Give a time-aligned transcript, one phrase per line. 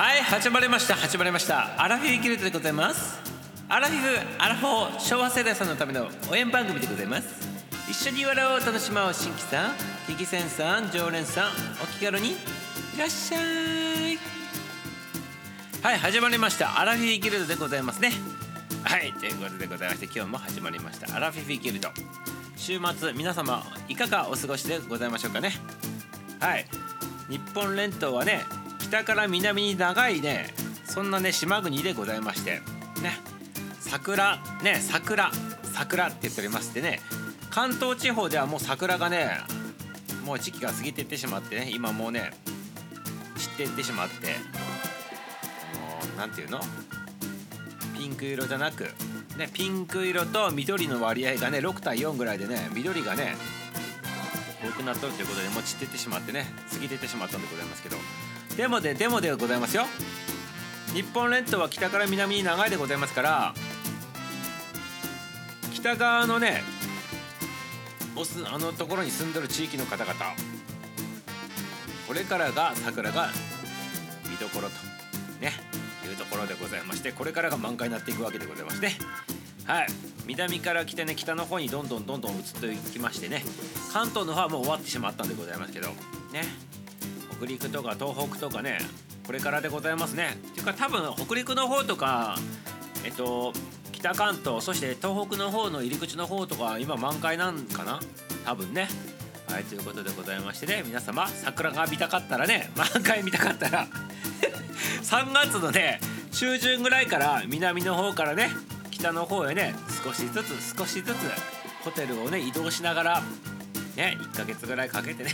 [0.00, 1.74] はい始まりました始まりました。
[1.76, 3.20] アラフィフギルドでございます。
[3.68, 4.06] アラフィフ
[4.38, 7.46] アラフォー昭和世代さんのための応援番組でございます。
[7.86, 9.74] 一緒に笑おう楽しまおう新規さん
[10.06, 11.50] 危機戦さん常連さん
[11.84, 12.34] お気軽にい
[12.98, 14.18] らっしゃい。
[15.82, 16.80] はい始まりました。
[16.80, 18.12] アラフィフギルドでございますね。
[18.82, 21.14] はいということでございまして今日も始まりました。
[21.14, 21.90] アラフィフギルド。
[22.56, 25.52] 週末皆様いかがお過ごしでございましょうかね。
[26.40, 26.64] はい。
[27.28, 28.46] 日本列島はね
[28.90, 30.52] 北から南に長いね
[30.84, 32.60] そんなね島国でございまして
[33.00, 33.20] ね
[33.78, 35.30] 桜ね桜
[35.62, 37.00] 桜って言っておりましてね
[37.50, 39.30] 関東地方ではもう桜がね
[40.26, 42.32] もう時期が過ぎていってしまってね今もうね
[43.36, 44.32] 散っていってしまっても
[46.16, 46.60] うなんていうの？
[47.96, 48.88] ピンク色じゃなく
[49.38, 53.36] ねピンク色と緑の割合がね6対4ぐらいでね緑がね
[54.64, 57.96] 多くなっとるということでもう散っていってしまってね過ぎていってしまったんでございますけど
[58.60, 59.86] でもででもでございますよ。
[60.92, 63.54] 日本列島は北から南に長いでございますから
[65.72, 66.62] 北側のね
[68.14, 70.14] おすあのところに住んでる地域の方々
[72.06, 73.30] これからが桜が
[74.28, 74.74] 見どころと
[75.40, 75.52] ね
[76.06, 78.90] いうところでございましてこれからが満開になっていくわけでございまして
[79.64, 79.86] はい。
[80.26, 83.42] 南から来てね北の方にどんどんどんどん移っていきましてね
[83.90, 85.88] 関東の方はもう終わってしまったんでございますけど
[86.30, 86.69] ね。
[87.40, 88.78] 北陸とか東北とかね
[89.26, 90.36] これからでございますね。
[90.54, 92.36] ていうか多分北陸の方とか
[93.04, 93.54] えっと
[93.92, 98.00] 北関東そして東北の方の入り口の方とか今満開なんかな？
[98.44, 98.88] 多分ね。
[99.48, 100.82] はいということでございましてね。
[100.84, 103.86] 皆様桜が見たかったらね 満開見たかったら
[105.02, 105.98] 3月のね
[106.32, 108.50] 中旬ぐらいから南の方からね
[108.90, 109.74] 北の方へね
[110.04, 111.16] 少しずつ少しずつ
[111.84, 113.22] ホテルをね移動しながら
[113.96, 115.30] ね1ヶ月ぐらいかけてね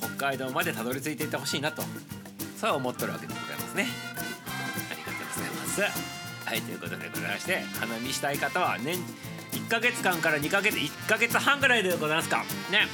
[0.00, 1.82] 北海道までたどり着いていってほしいなと
[2.60, 3.86] そう思っとるわけでございますね。
[4.90, 5.80] ありがとうございます。
[6.46, 8.96] はいということでございまして花見したい方は年
[9.52, 12.44] 1ヶ月間から2ヶ月1ヶ月半ぐらいでございますか。
[12.70, 12.86] ね。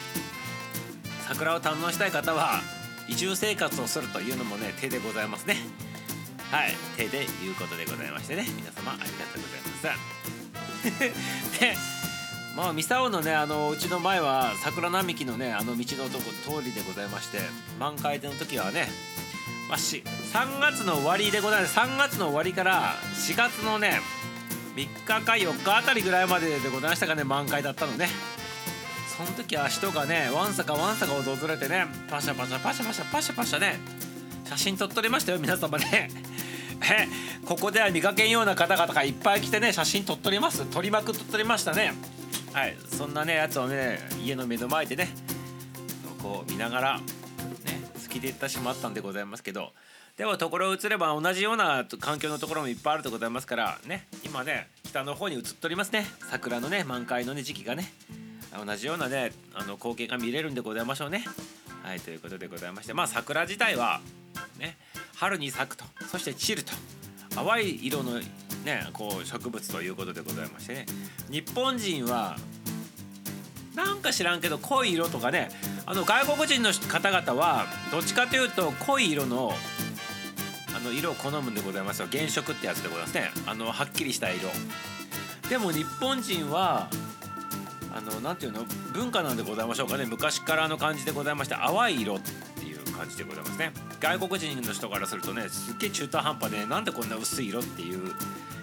[1.27, 2.61] 桜を堪能したい方は
[3.09, 5.57] 移住生活をするというのもね手でございますね。
[6.51, 8.47] はい手でいうことでございましてね。
[8.57, 10.07] 皆様ありがとうございま
[11.57, 11.61] す。
[11.61, 11.75] で
[12.57, 16.25] まあ三竿のねあのうちの前は桜並木のねあの道のとこ
[16.59, 17.39] 通りでございまして
[17.79, 18.89] 満開の時はね
[19.69, 20.03] まあ、し
[20.33, 21.77] 3月の終わりでございます。
[21.77, 24.01] 3月の終わりから4月のね
[24.77, 28.09] 3日か4日あたりぐらいまででございましたかね満開だったのね。
[29.17, 33.81] その時は人がねわんさかわんさか訪れてねパシャパシャパシャパシャパシャパシャね
[34.45, 36.11] 写真撮っとりましたよ皆様ね。
[36.89, 37.09] え
[37.45, 40.65] ここでは見かけんような方々がいっぱい来てね写真撮っとります。
[40.67, 41.95] 撮りまくっとりましたね。
[42.57, 45.11] はいそんなねやつをね家の目の前でね
[46.23, 47.05] こう見ながらね
[48.03, 49.73] 好きでいってしまったんでございますけど
[50.17, 57.93] でもところ移れば同じような環境のところもいっぱいあるでございますからね今ね北の方に移っておりますね桜のね満開のね時期がね
[58.65, 61.27] 同じようなねあの光景が見れるんでございましょうね。
[61.83, 64.01] はいということでございましてまあ桜自体は
[64.59, 64.79] ね
[65.17, 66.73] 春に咲くとそして散ると
[67.35, 68.19] 淡い色の
[68.67, 70.87] ねこう植物ということでございましてね。
[71.31, 72.37] 日本人は
[73.75, 75.51] なんか知らんけど濃い色とかね
[75.87, 79.53] あの外国人の方々はどっちかというと濃い色の
[80.75, 82.09] あの色を好むんでございますよ。
[82.11, 83.31] 原色ってやつでございますね。
[83.47, 84.51] あのはっきりした色。
[85.49, 86.91] でも日本人は
[87.95, 88.65] あのなていうの？
[88.93, 90.05] 文化なんでございましょうかね。
[90.07, 93.73] 昔からの感じでございまして淡い色っていう感じでございますね。
[94.01, 98.13] 外国人の人からするとねすっげえ中途半端でなんでこんな薄い色っていう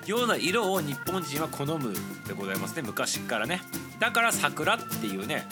[0.06, 1.94] ような色を日本人は好む
[2.28, 3.62] でございますね昔からね。
[4.00, 5.46] だから桜っていうね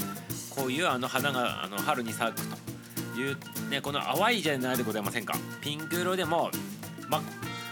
[0.50, 2.42] こういうあの花があの春に咲く
[3.14, 3.38] という
[3.70, 5.34] ねこの淡いじゃないでございませんか。
[5.62, 6.52] ピンク色でも
[7.08, 7.22] 真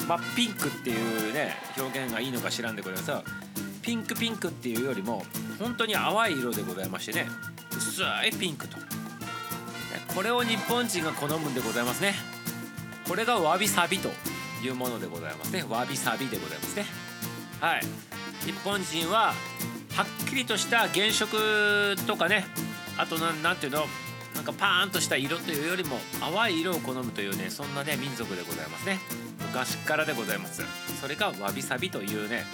[0.07, 3.11] 真っピンクっていうね表現がいいのか知らんでございます。
[3.11, 3.23] が
[3.81, 5.23] ピンクピンクっていうよりも
[5.59, 7.27] 本当に淡い色でございましてね
[7.71, 8.77] 薄いピンクと。
[10.15, 12.13] これを日本人が好むんでございますね。
[13.07, 14.09] これがわびさびと。
[14.63, 15.63] いうものでございますね。
[15.63, 16.85] わびさびでございますね。
[17.59, 17.81] はい。
[18.45, 19.33] 日本人は
[19.95, 22.45] はっきりとした原色とかね。
[22.97, 23.85] あと何ていうの？
[24.35, 28.99] なんかパーンとした色というよりも淡い色を好むというねそんなね民族でございますね。
[29.41, 30.63] 昔からでございます。
[31.01, 32.45] それがわびさびというね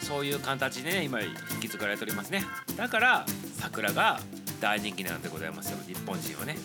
[0.00, 2.44] そういう形でね今引き継がれておりますね。
[2.76, 3.26] だから
[3.58, 4.20] 桜が
[4.64, 5.78] 大人気なんでございますよ。
[5.86, 6.56] 日本人はね。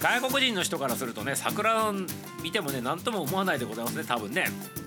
[0.00, 1.92] 外国人の人からするとね桜を
[2.44, 4.04] 見てもね何とも思わないでございますね。
[4.04, 4.44] 多分ね。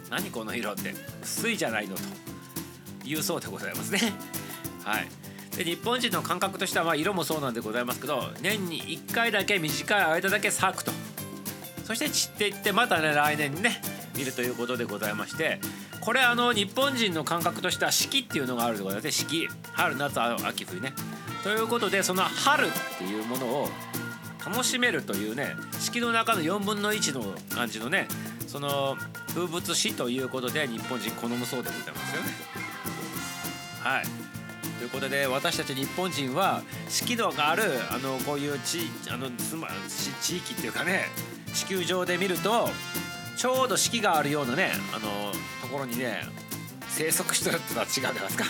[0.09, 0.95] 何この色って。
[1.21, 2.01] 薄いじゃないのと。
[3.03, 3.99] 言うそうでございますね。
[4.85, 5.09] はい。
[5.57, 10.93] で日本人の感覚としてはまあ色もそうなんでございますけど年に1回だけ短い間だけ咲くと。
[11.83, 13.81] そして散っていってまたね来年にね
[14.15, 15.59] 見るということでございまして。
[15.99, 19.49] これあの日本人の感覚としては四季っていうのがあるところで四季。
[19.73, 20.93] 春夏秋冬ね。
[21.43, 23.69] ということでその春っていうものを
[24.45, 28.07] 楽しめるというね式の中の4分の1の感じのね
[28.47, 28.95] その
[29.29, 32.29] 風物詩ということで日本人好むそうでございますよね。
[33.81, 34.03] はい
[34.77, 39.69] ということで私たち日本人は四季度があるあのこういう地あのつま
[40.21, 41.05] 地域っていうかね
[41.53, 42.69] 地球上で見ると
[43.37, 45.31] ちょうど四季があるようなねあの
[45.61, 46.21] ところにね
[46.89, 48.45] 生息してるってのは違うんですか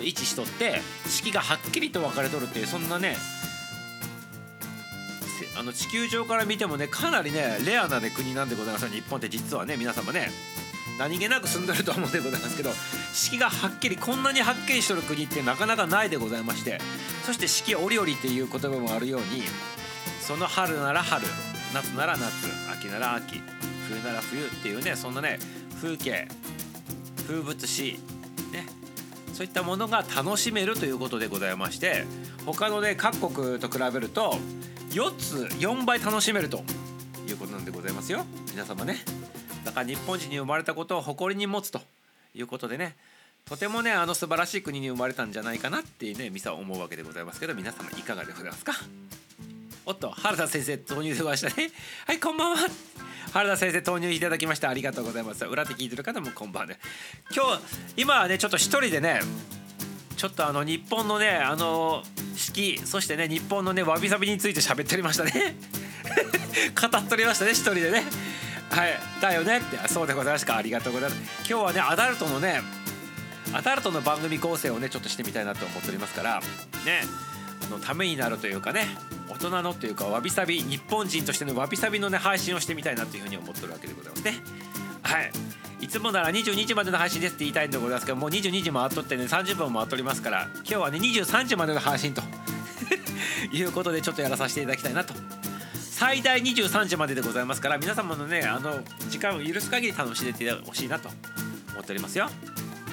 [0.00, 3.16] の位置しとって四季がはっきりと分かれとるっていうそんなね
[5.58, 10.30] あの地球上から見てもねかなりねレアな、ね、国なんでございます日本って実はね皆様ね
[10.98, 12.70] 何気なく住んでると思うんでございますけど
[13.12, 16.78] 四季がはっきりこんなにはっきりしとる国ってなかなかないでございまして
[17.24, 19.42] そして四季折々っていう言葉もあるように
[20.20, 21.26] その春なら春
[21.74, 23.40] 夏なら夏秋なら秋
[23.88, 25.38] 冬なら冬っていうねそんなね
[25.80, 26.28] 風景
[27.26, 27.98] 風物詩
[29.40, 32.04] そういったものが楽しめるということでございまして
[32.44, 34.36] 他のね各国と比べると
[34.90, 36.62] 4つ4倍楽しめると
[37.26, 38.26] いうことなんでございますよ。
[38.50, 38.96] 皆様ね。
[39.64, 41.80] だから日本人に生まれたことを誇りに持つと
[42.34, 42.94] いうことでね
[43.46, 48.74] とてもねあの素晴らしい国に生まれたんじゃないかなっていうねミサは思うわけでございますけど皆様いかがでございますか？
[49.86, 51.70] おっと原田先生投入でましたね。
[52.06, 52.68] はいこんばんは。
[53.32, 54.68] 原田先生投入いただきました。
[54.68, 55.44] ありがとうございます。
[55.46, 56.78] 裏で聞いてる方もこんばんはね。
[57.34, 57.62] 今日
[57.96, 59.20] 今はねちょっと一人でね
[60.16, 62.02] ちょっとあの日本のねあの
[62.36, 65.32] 四季そしてね日本のねわびさびについて喋っておりましたね。
[66.80, 68.04] 語っておりましたね一人でね。
[68.70, 69.88] はいだよねって。
[69.88, 70.56] そうでございますか。
[70.56, 71.22] ありがとうございます。
[71.48, 72.60] 今日はねアダルトのね
[73.54, 76.40] アダルトの番組構成をねちょっとしてみたいなと思っておりますから
[76.84, 77.29] ね。
[77.70, 78.86] のためになるというかね
[79.28, 84.34] 大人のというかわびさび日本人としてのわびさびのね配信をしてみたいなというふうに思ってるわけでございますね。
[85.02, 85.30] はい。
[85.80, 92.22] いつもなら22時までの配信ですって言いたいんでございますけどもう22時回っとってね30分回っておりますから今日はね23時までの配信と
[93.50, 95.14] いうことでちょっとやらさせていただきたいなと。
[96.00, 101.10] 最大23時まででございますから皆様のねあの時間を許す限り楽しんでてほしいなと
[101.72, 102.30] 思っておりますよ。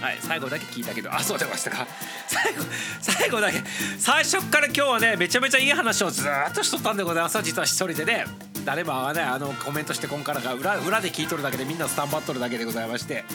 [0.02, 1.88] はい最後だけ聞いたけどあそう出ましたか。
[2.28, 2.64] 最後
[3.02, 3.64] 最後だけ。
[3.98, 7.42] 最初から今日はねめちゃめちゃいい話をずっとしとったんでございます。
[7.42, 8.26] 実は一人でね
[8.64, 13.26] 誰もはねあのコメントしてこんからが裏裏で聞いとるだけでみんなスタンバっとるだけでございまして。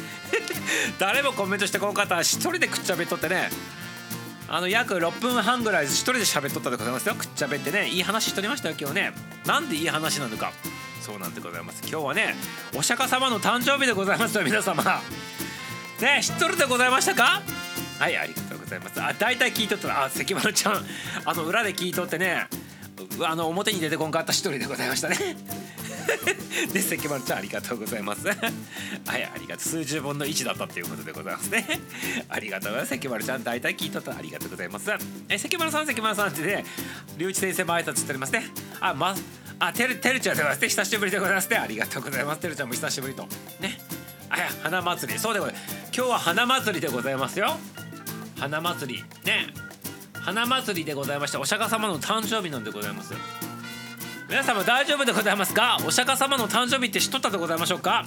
[0.99, 3.51] 誰もコメントしてこんかったら一人でくっちゃべっとってね。
[4.49, 7.15] あの約6分半ぐらい一人で喋っとったでございますよ。
[7.15, 9.13] くっちゃべってねいい話しとりましたよ今日ね。
[9.47, 10.53] なんでいい話なのか。
[11.01, 11.81] そうなんでございます。
[11.83, 12.37] 今日はね
[12.75, 15.03] お釈迦様の誕生日でございますよ皆様。
[16.03, 17.43] ね知っとるでございましたか？
[17.99, 19.01] はいありがとうございます。
[19.01, 20.85] あ大体聞いとったらあ関丸ちゃん
[21.25, 22.49] あの裏で聞いとってね
[23.25, 25.17] あの表に出てこんかった一人でございましたね。
[26.73, 28.27] で 関丸ちゃんありがとうございます。
[28.27, 28.37] はい
[29.07, 29.59] ありがとう。
[29.61, 31.65] 数十分の1だったっていうことでございますね。
[32.29, 32.91] ありがとうございます。
[32.91, 34.91] 関丸ちゃん大体聞いとったらありがとうございます。
[35.29, 36.65] え関丸さん関丸さんってね
[37.17, 38.51] 龍一先生も挨拶しておりますね。
[38.81, 39.15] あま
[39.61, 40.69] あてるてるちゃんでございますね。
[40.69, 41.59] 久しぶりでございますね。
[41.59, 42.41] ありがとうございます。
[42.41, 43.29] てるちゃんも久しぶりと。
[43.61, 43.79] ね。
[44.33, 45.19] あ や花祭り。
[45.19, 45.75] そうでございます。
[45.97, 47.57] 今日は花祭りでございますよ。
[48.39, 49.05] 花祭り。
[49.25, 49.53] ね。
[50.25, 53.13] 花祭りでございましてお釈迦様の誕生日なんでございます
[54.29, 55.79] 皆様大丈夫でございますか？
[55.85, 58.07] お釈迦様の誕生日って知っとったでございましょうか？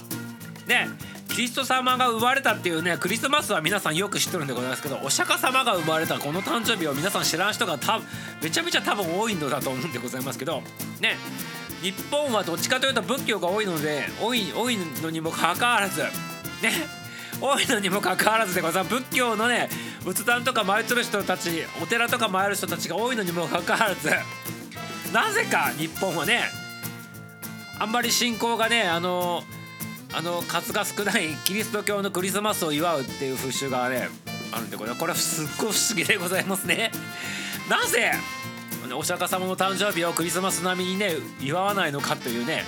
[0.66, 0.88] ね。
[1.28, 8.00] キリスト様が生まれたっていうねクリスマスは皆さんよく知ってるんでございますけどお釈迦様が生まれたこの誕生日を皆さん知らん人がた
[8.42, 10.62] めちゃめちゃ多分多いのだと思うんでございますけど
[11.00, 11.18] ね。
[11.86, 16.08] 日本はどっちかというと仏教が多いので多い多いのにもかかわらずね
[17.40, 19.68] 多いのにもかかわらずでございます仏教のね
[20.02, 24.10] 仏壇とか参ってる人たちお寺とか参る人たちが多いのにもかかわらず
[25.12, 26.40] なぜか日本はね
[27.78, 29.44] あんまり信仰がねあの
[30.12, 34.08] あの数が少ないキリスト教のクリスマスを祝うっていう風習がね
[34.50, 36.90] あるんでこれこれはすっごい不思議でございますね。
[37.70, 38.12] なぜ
[38.94, 42.64] お釈迦様の誕生日をクリスマス並みにね祝わないのかというね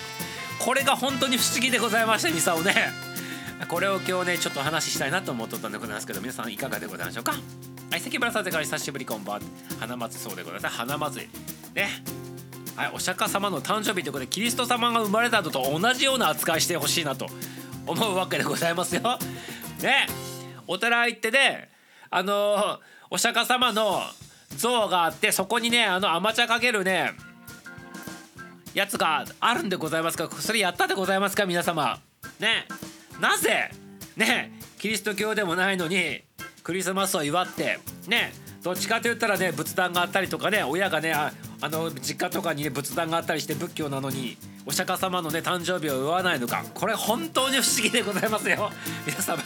[0.58, 2.75] これが本当に不思議でございましてミサをね。
[3.68, 7.32] これを今日ねちょっと話ししたいなと思っとったんでございますけど皆さんいかがでございましょうか？
[7.32, 9.42] はい関村さんから久しぶりこんばんは
[9.80, 10.76] 花祭そうでございます。
[10.76, 11.30] 花祭り
[11.75, 11.88] ね。
[12.76, 17.26] はいお釈迦様の誕生日ということでキリスト様が生まれたのと同じような扱いしてほしいなと
[17.87, 19.02] 思うわけでございますよ。
[19.82, 20.06] ね。
[20.68, 21.70] お寺行ってね
[22.10, 22.78] あの
[23.10, 24.02] お釈迦様の
[24.57, 27.12] 像があってそこにねあの甘茶かけるね
[28.75, 30.28] やつがあるんでございますか？
[30.31, 31.47] それやったでございますか？
[31.47, 32.00] 皆様。
[32.38, 32.67] ね。
[33.21, 33.71] なぜ？
[34.17, 34.52] ね。
[34.78, 36.23] キリスト教でもないのに
[36.62, 38.33] クリスマスを祝ってね。
[38.62, 44.37] どっちかと言ったらね仏壇があったりとかね親がねああの実家とかにね仏壇があったりして仏教なのに
[44.67, 46.64] お釈迦様のね誕生日を祝わないのか？
[46.75, 48.71] これ本当に不思議でございますよ。
[49.07, 49.43] 皆様。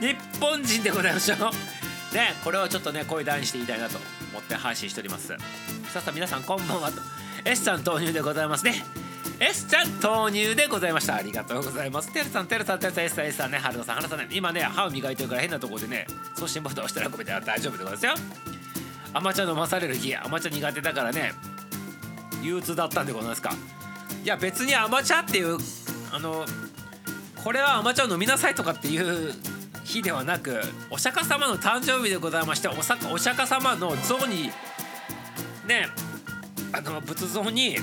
[0.00, 1.38] 日本人でございましょう。
[2.12, 3.98] ねこれをちょっとね声大にして言いたいなと
[4.30, 5.28] 思って配信しております。
[5.28, 7.00] さあ皆さんこんばんはと。
[7.44, 8.84] S さん投入でございますね。
[9.40, 11.14] S ちゃん投入でございました。
[11.14, 12.12] ありがとうございます。
[12.12, 13.58] てるさんてるさんてるさん S さん S さんね。
[13.58, 14.28] 春野さん春野さんね。
[14.32, 18.14] 今ね歯を磨いてるから変なところでね送信ボタン押したらごめんな大丈夫でございますよ。
[19.14, 21.32] 甘茶飲まされる日甘茶苦手だからね
[22.42, 23.52] 憂鬱だったんでございますか。
[24.24, 25.58] いや別に甘茶っていう
[26.12, 26.44] あの
[27.42, 29.32] これは甘茶を飲みなさいとかっていう
[29.88, 34.50] 日ではなくお釈迦様の誕生日でございましてお釈迦様の像に
[35.66, 35.88] ね
[36.72, 37.78] あの仏像に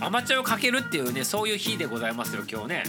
[0.00, 2.82] 甘茶をかけるっていうねそういう日でございますよ今日ね。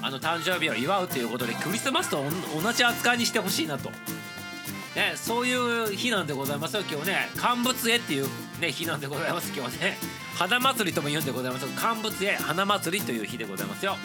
[0.00, 2.22] あの誕生日を祝うということでクリスマスと
[2.62, 3.90] 同じ扱いにしてほしいなと、
[4.94, 7.28] ね、そういう日なんでございますよ今日ね。
[7.36, 8.26] 乾物絵っていう、
[8.60, 9.96] ね、日なんでございます今日ね。
[10.36, 13.96] 花祭りとも言うんでございます乾物絵花祭りという日でございますよ。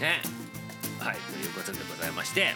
[0.00, 0.45] ね。
[1.06, 2.54] はいということでございまして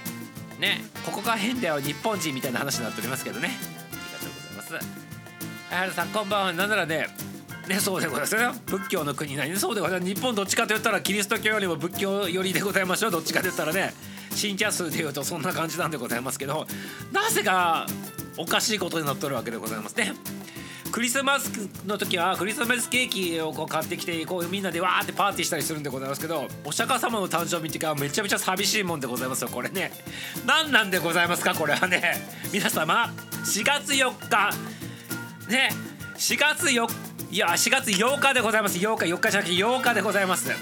[0.59, 3.49] ねここが変だよ日本人みたいな話になっておりますけどね。
[3.49, 4.87] ありがとうございます。
[5.71, 6.53] 原さんこんばんは。
[6.53, 7.07] なんならね
[7.69, 8.53] ね、そうでございますよ。
[8.67, 10.15] 仏教の国なんでそうでございます。
[10.15, 13.11] 日本どっちかと言ったらキリスト教よりも仏教寄りでございましょう。
[13.13, 13.95] どっちかと言ったらね
[14.35, 16.67] 信者数でいうとそんな感じなんでございますけど
[17.13, 17.87] なぜか
[18.37, 20.13] おかしいことになっとるわけでございますね。
[20.91, 21.51] クリスマス
[21.87, 29.49] の時はクリスマスケーキをこう買ってきてこうみんなでわーってパーティーしたりするんでございますけどお釈迦様の誕生日っていうかめちゃめちゃ寂しいもんでございますよ。
[29.49, 29.93] これね
[30.47, 31.55] 何なんでございますか？
[31.55, 32.21] これはね。
[32.53, 33.13] 皆様
[33.45, 34.51] 4月4日
[35.49, 35.71] ね
[36.17, 36.95] 4月4日
[37.31, 40.49] いや4月8日でございます8日4日じゃなくて8日でございます。
[40.49, 40.57] ね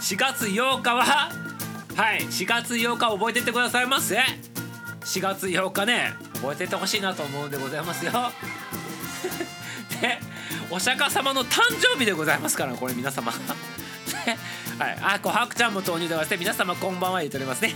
[0.00, 4.16] 4月8日ははい4月8日覚えてってくださいませ。
[5.00, 8.12] 4月8日ね覚えててほしいなと思うんでございますよ
[10.00, 10.20] で
[10.70, 13.32] お釈迦様の誕生日でございますからこれ皆様
[14.78, 16.36] はい、あ、琥珀ちゃんも投入でございますね。
[16.36, 17.74] 皆様こんばんは言っておりますね。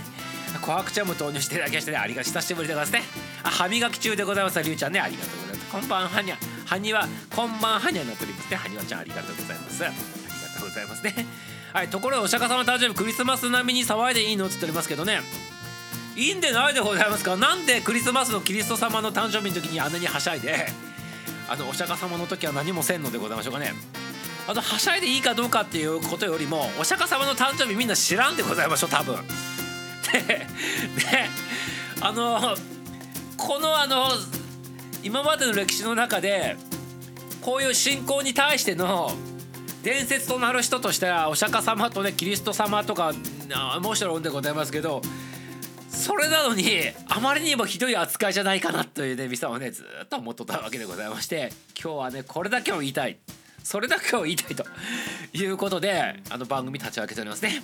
[0.53, 3.03] 琥珀ちゃんも投入していただきまして、ね、ありが久しぶりでございますね。
[3.43, 4.61] あ、歯磨き中でございます。
[4.61, 5.71] りゅうちゃんね、ありがとうございます。
[5.71, 6.37] こんばんはにゃ。
[6.65, 8.57] はには、こんばんはにゃになっておりますね。
[8.57, 9.85] はにわちゃんありがとうございます。
[9.85, 11.25] ありがとうございますね。
[11.73, 15.21] はい、ところでお釈迦様誕生日クリスマス並みに騒いでいいのって言っておりますけどね。
[16.15, 17.35] いいんでないでございますか？
[17.35, 20.67] なんでクリスマスのキリスト様の誕生日の時にあんなにはしゃいで
[21.49, 23.73] あのお釈迦様の時は何もせんのでございましょうかね。
[24.47, 29.15] あとはしゃいでいいかどうかっていうことよりもお釈迦様の誕生日みんな知らんでございましょう多分。
[30.11, 30.45] でで
[32.01, 32.55] あの
[33.37, 34.11] このあの
[35.01, 36.57] 今までの歴史の中で
[37.41, 39.15] こういう信仰に対しての
[39.81, 43.13] 伝説となる人としてはお釈迦様とねキリスト様とか
[43.81, 45.01] もちろんでございますけど
[46.03, 46.65] それなのに
[47.07, 53.17] あまりにもひどい扱いじゃないかなというねミサはねずっと思っとったわけでございまして今日はねこれだけを言いたい
[53.63, 54.65] それだけを言いたいと
[55.33, 57.63] いうことであの番組立ち上げておりますね。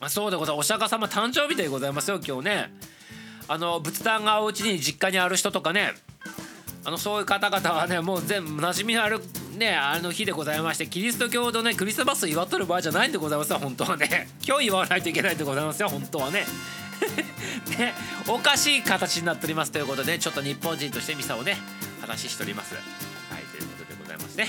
[0.00, 2.74] まあ、そうでございますお釈迦様誕生日でございますよ今日ね。
[3.46, 5.92] あの仏壇がお家に実家にある人とかね
[6.86, 9.20] あのそういう方々はねもう全部馴染みのある
[9.56, 16.44] ねあの日でございましてキリスト教のねクリスマス祝っとる場合じゃないんでございますよ本当はね今日祝わないといけないんでございますよ本当はね。
[17.78, 17.94] ね
[18.28, 21.58] おかしい形になっておりますということでちょっと日本人としてミサをね
[22.00, 22.74] 話しております。
[22.74, 24.48] はいということでございますね。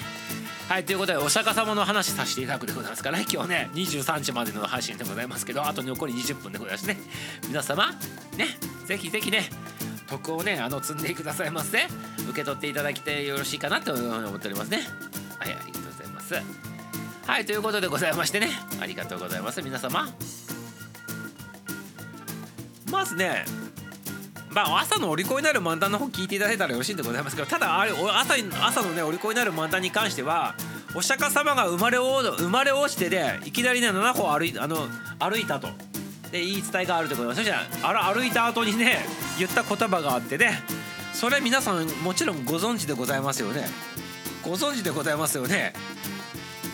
[0.68, 6.98] はいということでお釈迦様の話させていただくでございますからね今日ね23時までの配信でございますけどあと残り20分でございますね。
[7.48, 7.94] 皆様
[8.36, 9.50] ねぜひぜひね
[10.08, 11.88] 徳をねあの積んでくださいませ。
[12.26, 14.78] 受け取っていただきてよろしいかなという風に思っておりますね。
[15.40, 16.36] はいありがとうございます。
[17.26, 18.50] はいということでございましてね
[18.82, 19.62] ありがとうございます。
[19.62, 20.45] 皆様。
[22.96, 23.46] まずね。
[24.50, 28.36] まあ朝のお利口になる漫談の方聞いていただいたらよろしいんでございますけどただあれ朝
[28.66, 30.56] 朝のねお利口になる漫談に関しては
[30.96, 34.88] お釈迦様が生まれ生まれ落ちてでいきなりね7歩歩いあの
[35.20, 35.68] 歩いたと。
[36.32, 38.98] で言い伝えがあると思いますそしたら歩いた後にね
[39.38, 40.64] 言った言葉があってね
[41.14, 43.66] それ皆さんもちろんご存知でございますよね。
[44.44, 45.74] ご存知でございますよね。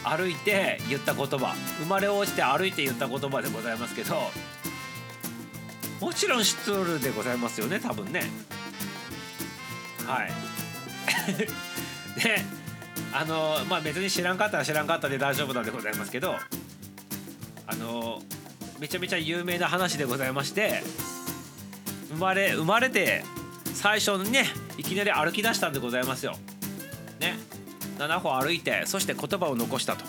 [0.03, 1.55] 歩いて言った言葉。
[1.79, 4.15] 生まれ落ちて歩いて言った言葉でございますけど
[6.01, 8.23] もちろん知っとるでございますよね多分ね。
[10.07, 10.31] はい。
[12.19, 12.41] で
[13.13, 16.35] あのまあ別に知らんかったら知らんかったで大丈夫なんでございますけど
[17.67, 18.21] あの
[18.79, 20.83] めちゃめちゃ有名な話でございまして
[22.09, 23.23] 生まれ生まれて
[23.75, 26.35] 最初にねいきなり歩き出したんでございますよ。
[27.19, 27.37] ね。
[27.99, 30.03] 7歩歩いてそして言葉を残したと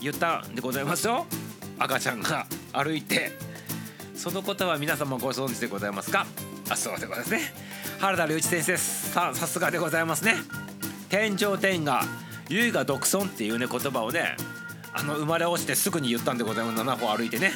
[0.00, 1.26] 言ったんでございますよ。
[1.78, 3.45] 赤ちゃんが歩いて。
[4.16, 6.26] そのことは皆様ご存知でございますか？
[6.68, 7.40] あそうでございますね。
[8.00, 10.34] 原田隆一先生ささすがでございますね。
[11.08, 12.04] 天上天下
[12.48, 14.36] 唯我独尊っていうね言葉をね
[14.92, 16.82] あの生まれ落ちてすぐに言ったんでございます。
[16.82, 17.52] 7歩歩いてね。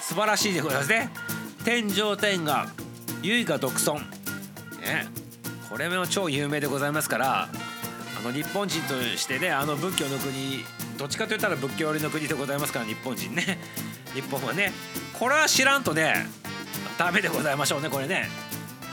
[0.00, 1.10] 素晴らしいでございますね。
[1.64, 2.68] 天上天下
[3.22, 3.96] 唯我独尊。
[4.80, 5.06] ね。
[5.70, 7.48] これも超有名でございますからあ
[8.22, 10.64] の日本人としてねあの仏教の国
[10.98, 13.58] どっちかといったら仏教寄りの国でございますから日本人ね。
[14.14, 14.72] 日本はね。
[15.18, 16.26] これは知らんとね
[16.98, 18.28] ダメでございましょうねこれね。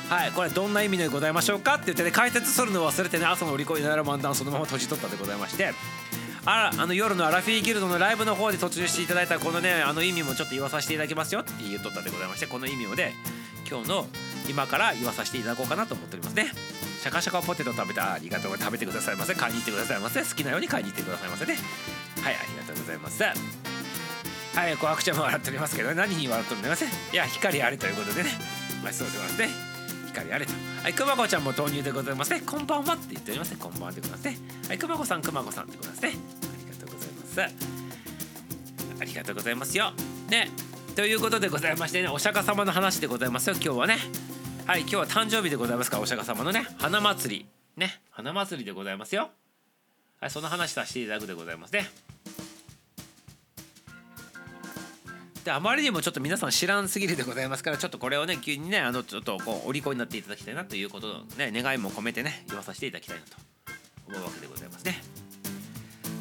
[0.10, 1.76] はいこれどんな意味でございましょうか？
[1.76, 5.74] って言ってね解説するのを忘れてね朝の売り子になる漫談そのまま閉じ取ったでございまして。
[6.46, 13.14] あらあの夜のアラフィーギルドのライブの方で途中していただいたこのねあの意味もちょっと言わさせていただきますよって言っとったでございましてこの意味をね
[13.70, 14.08] 今日の
[14.48, 16.48] 今から言わさせていただこうかなと思っておりますね。
[17.02, 19.36] シャカシャカポテト食べたありがとう食べてくださいませ。
[19.36, 20.22] 買いに行ってくださいませ。
[20.22, 21.56] 好きなように買いに行ってくださいませね。
[22.24, 23.24] はいありがとうございます。
[24.56, 28.32] はい小白ちゃんも笑っておりますけど何に笑っておりますいや光あれということでね。
[28.84, 29.50] まあそうでございますね。
[30.08, 30.54] 光あれと。
[30.84, 32.42] はいくまこちゃんも投入でございますね。
[32.42, 33.58] こんばんはって言っておりますね。
[33.60, 34.38] こんばんはでございますね。
[34.68, 36.10] はいくまこさんくまこさんでございますね。
[36.10, 36.14] あ
[36.66, 37.42] りがとうございます。
[39.02, 39.92] ありがとうございますよ。
[40.30, 40.50] ね。
[40.96, 43.56] ということでございましてねお釈迦様の話でございますよ。
[43.56, 43.98] 今日はね。
[44.66, 45.98] はい今日は誕生日でございますか。
[45.98, 46.66] らお釈迦様のね。
[46.78, 47.46] 花祭り。
[47.78, 48.02] ね。
[48.10, 49.30] 花祭りでございますよ。
[50.20, 51.90] はいその話させていただくでございますね。
[55.46, 63.38] であまりにもちょっと皆さん知らんすぎるでございますからちょっとこれをね急にねあのちょっとこうお利口になっていただきたいなということをね願いも込めてね言わさせていただきたいなと
[64.08, 65.02] 思うわけでございますね。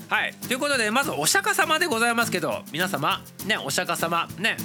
[0.08, 0.34] はい。
[0.34, 4.56] ということでまずお釈迦様でございますけど皆様ねお釈迦様ね。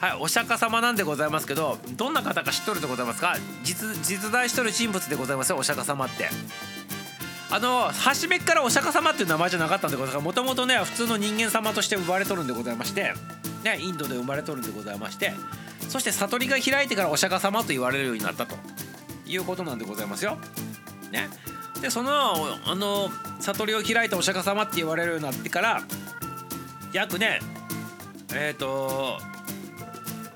[0.00, 3.36] はいお釈迦様なんでございますけどどんな方か知っとるでございますか？
[3.64, 6.28] 実実在しとる人物でございますよお釈迦様って。
[7.50, 10.24] あの初めからお釈迦様っていう名前じゃなかったんでございます。
[10.24, 13.14] もともとね普通の人間様として生まれとるんでございまして。
[13.64, 15.32] ねインドで生まれとるんでございまして。
[15.88, 18.56] そして悟りが開いてからお釈迦様と言われるようになったと
[19.26, 20.38] いうことなんでございますよ。
[21.10, 21.30] ね、
[21.80, 22.34] でその
[22.66, 23.08] あの
[23.40, 25.82] 悟りを開いたお釈迦様って言われるようになってから
[26.92, 27.40] 約ね
[28.34, 29.18] えっ、ー、と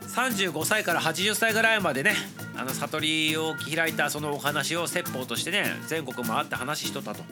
[0.09, 2.15] 35歳から80歳ぐらいまでね
[2.63, 7.23] あの悟りを開いたそのお話を説法としてね全国回って話しとったと。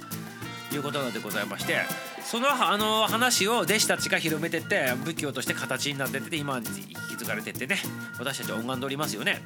[0.72, 1.78] いうことなんでございまして
[2.22, 7.74] そのあの話を弟子たちが広めてって仏教として形になってて今に引き継がれてってね
[8.20, 9.42] 私たち拝んでおりますよね。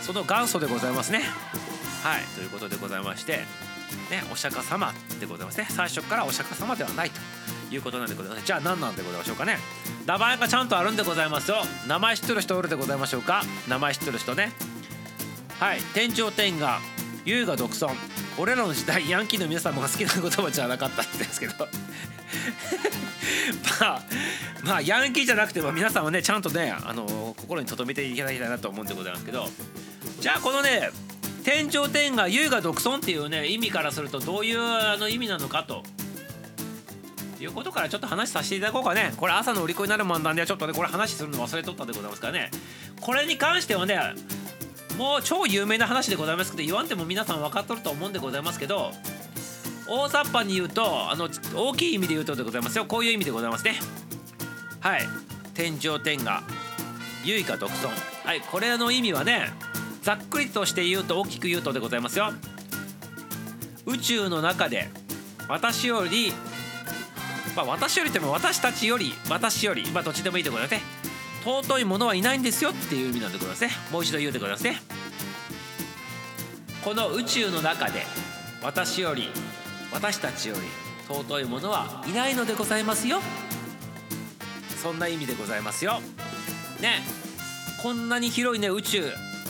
[0.00, 1.20] その元祖でございますね。
[2.02, 2.22] はい。
[2.34, 3.32] ということでございまして
[4.10, 5.66] ねお釈迦様でございますね。
[5.68, 7.20] 最初からお釈迦様ではないと。
[7.70, 9.56] いうことなんでございますじゃあ何なんでございましょうかね。
[10.06, 11.62] 名前がちゃんとあるんでございますよ。
[11.88, 13.42] 名前知ってる人おるでございましょうか。
[13.68, 14.52] 名前知ってる人ね。
[15.60, 15.80] はい。
[15.94, 16.80] 天上天下
[17.24, 17.90] 優雅独尊。
[18.36, 21.54] 俺らの時代ヤンキーの皆様が好きな言葉じゃなかったんですけど。
[23.80, 24.02] まあ
[24.64, 29.48] まあヤンキーじゃなくても皆さんはねちゃんとねあの心に留めていただきたいなと思うんでございますけど。
[30.20, 30.90] じゃあこのね
[31.44, 35.82] 天上天下優雅独尊っていうね意味からするとどういうあの意味なのかと。
[37.40, 39.12] いうことからちょっと話させていただこうかね。
[39.18, 42.50] これ朝の売り子になる漫談ではちょっとねこれ話するの忘れとったでございますからね。
[43.00, 43.98] これに関してはね
[44.96, 48.92] もう超有名な話でございますけど言わんでも皆さん分かっとると思うんでございますけど
[49.88, 52.86] 大雑把に言うとあの大きい意味で言うとでございますよ。
[52.86, 53.74] こういう意味でございますね。
[54.80, 55.02] はい。
[55.52, 56.42] 天上天下。
[57.24, 57.90] 唯我独尊。
[58.24, 58.40] はい。
[58.40, 59.50] これの意味はね
[60.02, 62.32] ざっくりとして言うと大きく言うとでございますよ。
[63.86, 64.88] 宇宙の中で
[65.48, 66.32] 私より
[67.54, 71.03] まあ私よりとも私たちより私よりまあどっちでもいいでございますね。
[71.44, 73.70] 尊いものはいないんですよっていう意味なんでございますね。
[73.92, 74.80] もう一度言うでございますね。
[76.82, 78.04] この宇宙の中で
[78.62, 79.28] 私より
[79.92, 80.60] 私たちより
[81.08, 83.20] 尊いものはいないのでございますよ。
[84.82, 86.00] そんな意味でございますよ。
[86.80, 87.02] ね。
[87.82, 89.02] こんなに広いね宇宙。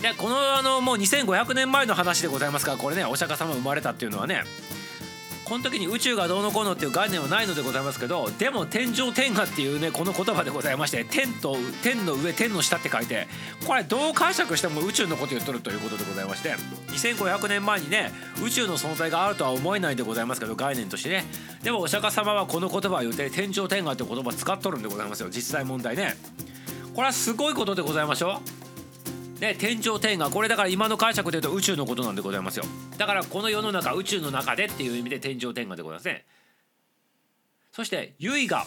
[0.03, 4.43] でこのあのもう2500年前の話でございますからこれねお釈迦様生まれたっていうのはね。
[5.45, 13.27] この時に宇宙がどうのこうのっていう概念はないのでございますけどでも天上天下っていうねこの言葉でございまして天と天の上天の下って書いて
[13.67, 16.55] これどう解釈しても宇宙のこと言っとるということでございまして
[16.89, 18.11] 2500年前にね
[18.43, 21.25] 宇宙の存在があるとは思えないでございますけど概念としてね。
[21.63, 25.29] でもお釈迦様はこの言葉を言って天上天下って言葉使っとるんでございますよ。
[25.31, 26.17] 実際問題ね。
[26.95, 28.64] これはすごいことでございましょう。
[29.41, 30.31] ね、天上天下。
[30.31, 32.65] これだから今の解釈で言うと宇宙のことなんでございますよ。
[32.97, 36.25] だからこの世の中宇宙の中でっていう意味で天上天下でございますね。
[37.73, 38.65] そして唯我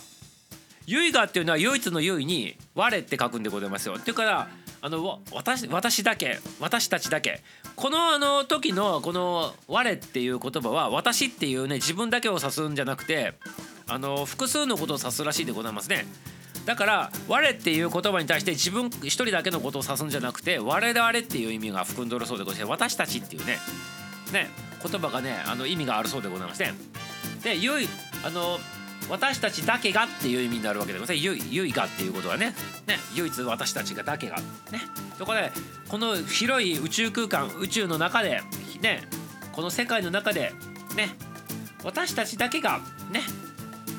[0.87, 3.95] 唯我っていうのは唯一の唯に我って書くんでございますよ。
[3.95, 4.49] っていうから
[4.81, 7.41] あの私私だけ私たちだけ。
[7.75, 13.33] このあの時のこの「我」っていう言葉は私っていうね自分だけを指すんじゃなくて
[13.87, 16.05] あの複数のことを指すらしいでございますね。
[16.67, 22.69] だから「我」っていう言葉に対して自分一人だけのことを指すんじゃなくて「我々」っていう意味が含んどるそうでございます。
[22.71, 23.57] 私たちっていうね。
[24.33, 24.49] ね
[24.83, 26.73] 言葉がねあの意味があるそうでございまして、ね、
[27.41, 27.87] で唯
[28.23, 28.59] あの
[29.09, 31.45] 私たちだけがっていう意味になるわけでございます。
[31.49, 32.53] 唯がっていうことはね。
[32.85, 34.35] ね唯一私たちがだけが。
[34.69, 34.81] ね。
[35.17, 35.53] そこで
[35.87, 38.41] この広い宇宙空間宇宙の中で
[38.81, 39.07] ね
[39.53, 40.51] この世界の中で
[40.97, 41.15] ね
[41.85, 43.21] 私たちだけがね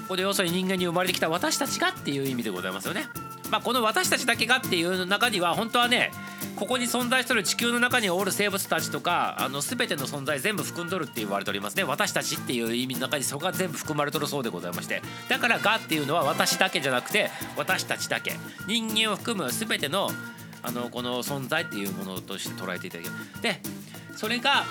[0.08, 3.08] ここで要するに人間に生まれてきた私たちがっていう意味でございますよね。
[3.50, 6.10] まあ、この私たちだけがっていう中には本当はね
[6.56, 11.84] ここに存在してる地球の中におる生物たちとかあの全ての存在全部含んどるって言われておりますね。
[11.84, 15.02] 私たちっていう意味の中にそこが全部含まれとるそうでございまして。
[15.28, 18.34] だから「が」っていうのは私だけじゃなくて私たちだけ。
[18.66, 20.10] 人間を含む全ての
[20.62, 23.14] あのこの存在っていうものとして捉えていただける。
[23.42, 23.60] で
[24.16, 24.64] それが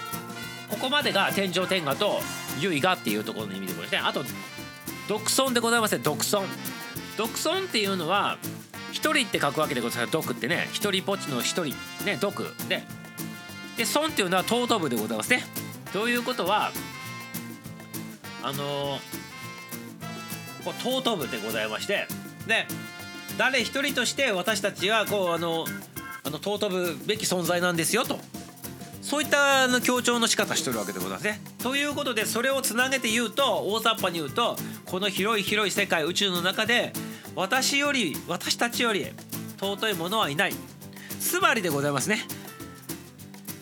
[0.70, 2.22] ここまでが天上天下と
[2.60, 4.26] 唯我っていうところの意味でございましてあと
[5.08, 6.46] 独尊でございますね独尊。
[7.18, 8.38] 独尊っていうのは
[8.92, 10.14] 一人って書くわけでございます。
[10.14, 10.70] 独ってね。
[10.72, 11.76] 一人ぽっちの一人。
[12.06, 12.44] ね独。
[12.68, 12.84] で
[13.78, 15.44] で尊っていうのは尊ぶでございますね。
[15.94, 16.72] ということは
[18.44, 19.00] あの
[20.64, 22.08] こ尊ぶでございまして
[22.48, 22.66] で
[23.38, 25.66] 誰一人として私たちはこうあの
[26.24, 28.20] あの尊ぶべき存在なんですよと。
[29.08, 31.40] そういったあの強調の仕方してるわけでございますね。
[31.64, 36.92] ということでそれをつなげて言うと大雑把に言うとこの広い広い世界宇宙の中で
[37.34, 39.06] 私より私たちより
[39.62, 40.54] 尊いものはいない。
[41.22, 42.20] つまりでございますね。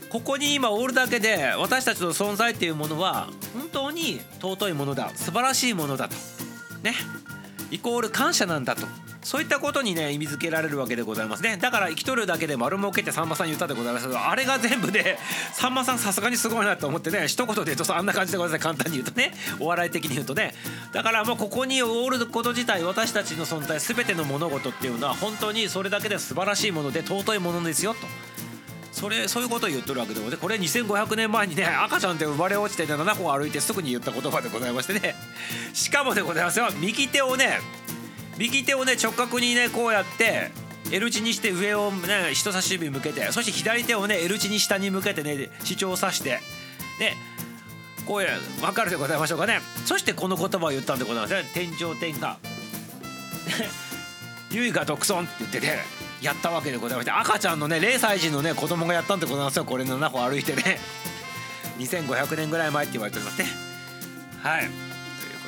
[0.09, 5.11] ここに今おるだけで私たちの存在っていうものは本当に尊いものだ。
[5.13, 6.15] 素晴らしいものだと。
[6.81, 6.95] ね。
[7.69, 8.87] イコール感謝なんだと。
[9.25, 11.57] そういったことにね意味付けられるわけでございますね。
[11.57, 15.17] だから生きとるだけで丸儲けてさんまさん言ったでございますあれが全部で
[15.51, 18.63] さんまさんさすがにすごいなと思ってね一言で言うとあんな感じでございます。
[18.63, 20.53] 簡単に言うとねお笑い的に言うとね。
[20.93, 28.07] だからもうここにおること自体私たちの存在全ての物事っていうのは本当にそれだけで素晴らしいもので尊いものですよと。
[28.91, 30.37] それそういうことを言ってるわけでございます。
[30.37, 35.15] これ2500年前にね赤ちゃんって生まれ落ちて、ね、7歩歩いてすぐに言った言葉でございましてね。
[35.73, 37.59] しかもでございますよ右手をね
[38.37, 40.51] 右手をね直角にねこうやって
[40.91, 46.39] L 字にして上をね人差し指向けてそして左手をね L 字に下に向けてね主張を指して
[46.99, 47.13] で
[48.05, 48.29] こういう
[48.61, 49.59] 分かるでございましょうかね。
[49.85, 51.43] そしてこの言葉を言ったんでございますね。
[51.53, 52.37] 天上天下。
[54.51, 55.79] 唯我独尊って言ってて
[56.21, 59.65] やったわけでございまして赤ちゃんのね0歳児のね子供がやったんでございますよ。
[59.65, 60.79] これ7歩歩いてね。
[61.79, 63.49] 2500年ぐらい前って言われておりますね。
[64.41, 64.61] はい。
[64.61, 64.71] という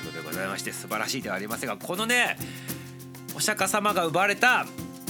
[0.03, 2.37] ことでございまして素晴らしいではありますがこのね
[3.37, 4.65] お釈迦様が生まれた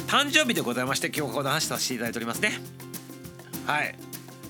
[0.05, 2.59] 誕生日でございまして今日この話させていただいておりますね。
[3.65, 3.95] はい。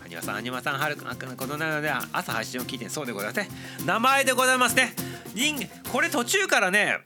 [0.03, 1.05] アニワさんアニワさんはるこ
[1.45, 3.49] のなので朝配信を聞いてそうでございますね。
[3.85, 4.95] 名前でございますね。
[5.35, 5.59] 人
[5.91, 6.97] これ途中からね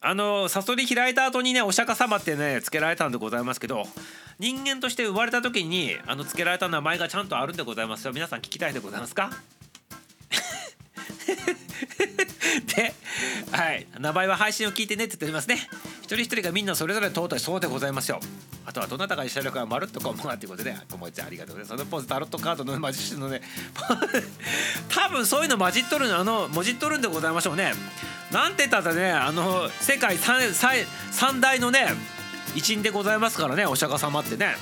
[0.00, 3.84] あのサソリ開いた後にねお釈迦様ってね付けられたんでございますけど
[4.40, 8.12] 人間として生まれた時にあの付けられた名前がちゃんとあるんでございますよ。
[8.12, 9.30] 皆さん聞きたいでございますか？
[12.76, 12.94] で、
[13.50, 15.68] はい、名前は配信を聞いてねって言っておりますね。
[16.02, 18.20] 一人一人がみんなそれぞれ尊いそうでございますよ。
[18.64, 21.78] あとはどなたが一緒にかまるっとこうもがということで、こもちゃんありがとうございます。
[21.78, 23.42] そのポーズタロットカードのマジシャンのね、
[24.88, 27.74] 多分そういうの混じっとるの、あの、混じっとるんでございましょうね。
[28.30, 30.42] なんて言ったらね、あの、世界三
[31.10, 31.94] 三大のね、
[32.54, 34.56] 一員でございますからね、お釈迦様ってね。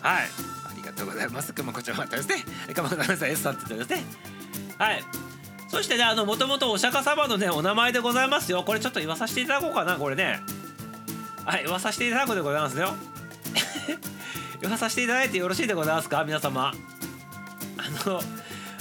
[0.00, 0.22] はい。
[0.22, 1.52] ありがとうございます。
[1.52, 2.44] くまこちゃんまたですね。
[2.74, 4.04] かまこちゃん S さんって言ってですね。
[4.78, 5.04] はい。
[5.70, 8.62] そしてねあのもともとお釈迦様のねお名前でございますよ。
[8.64, 10.40] これちょっと言わさせていただこうかなこれね。
[11.44, 12.92] はい言わさせていただくでございますよ。
[14.60, 16.72] 言わさせていただいてよろしいでございますか皆様。
[17.76, 18.20] あの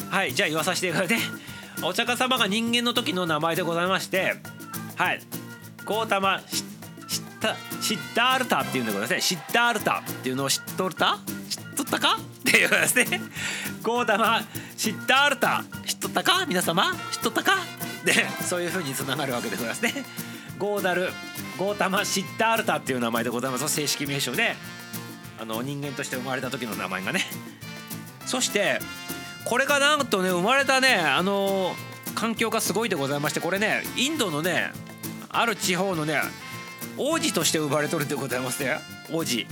[0.09, 1.17] はいじゃあ言わさせていただいて。
[1.81, 4.35] お釈迦様が人間の時の名前でございまして
[4.97, 5.21] はい。
[5.85, 6.65] ゴータマシッ
[7.39, 9.21] タシッダールタっていうんでございますね。
[9.21, 11.19] シッダールタっていうのを知っとるた？
[11.83, 12.17] とったか？
[12.17, 13.21] っていうですね。
[13.83, 14.41] ゴータマ
[14.77, 16.45] シッダールタ知っとったか？
[16.47, 17.57] 皆様知っとったか？
[18.05, 18.13] で
[18.43, 19.93] そういうふうにつながるわけでございますね。
[20.57, 21.09] ゴーダル
[21.57, 23.67] ゴータマシッダールタっていう名前でございます。
[23.69, 24.55] 正式名称で。
[25.41, 27.21] あの人間として生まれた時の名前がね。
[28.25, 28.79] そして
[29.45, 31.73] これがなんとね生まれたねあの
[32.13, 34.71] 環境がすごいでございましてこれねインドのね
[35.29, 36.19] ある地方のね
[36.97, 38.79] 王子として生まれとるでございますね。
[39.13, 39.47] 王子。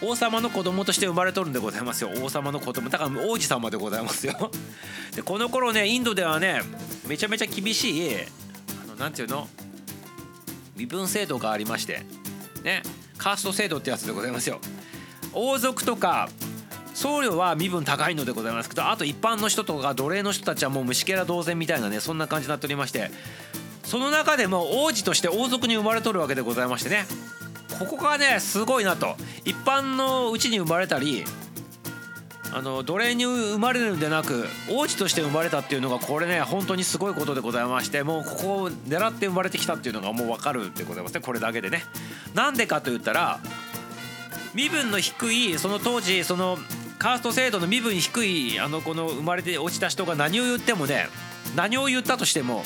[0.00, 2.10] 王様の子供として生まれとるんでございますよ。
[2.22, 2.88] 王様の子供。
[2.88, 4.50] だから王子様でございますよ。
[5.16, 6.62] でこの頃ねインドではね
[7.06, 9.48] めちゃめちゃ厳しいあのなんていうの？
[10.76, 12.06] 身分制度がありまして
[12.62, 12.84] ね
[13.16, 14.60] カースト制度ってやつでございますよ。
[15.32, 16.28] 王族とか
[16.94, 23.10] 僧侶は身分高いのでございますけどあと一般の人とか奴隷の人たちはもう虫けら同然みたいなねそんな感じになっておりまして
[23.84, 27.06] その中でも王子として王族に生まれとるわけでございましてね。
[27.78, 31.24] ここがねすごいなと一般のうちに生まれたり
[32.52, 41.84] あの奴隷に生まれるんでなく王子として生まれたっていうのがこれね本当にすごいことでございましてもうここを狙って生まれてきたっていうのがもう分かるでございますねこれだけでね。
[42.34, 43.38] なんでかと言ったら
[44.54, 46.58] 身分の低いその当時その
[46.98, 51.08] カースト制度の身分低いあのこの生まれて落ちた人が何を言ってもね
[51.54, 52.62] 何を言ったとしても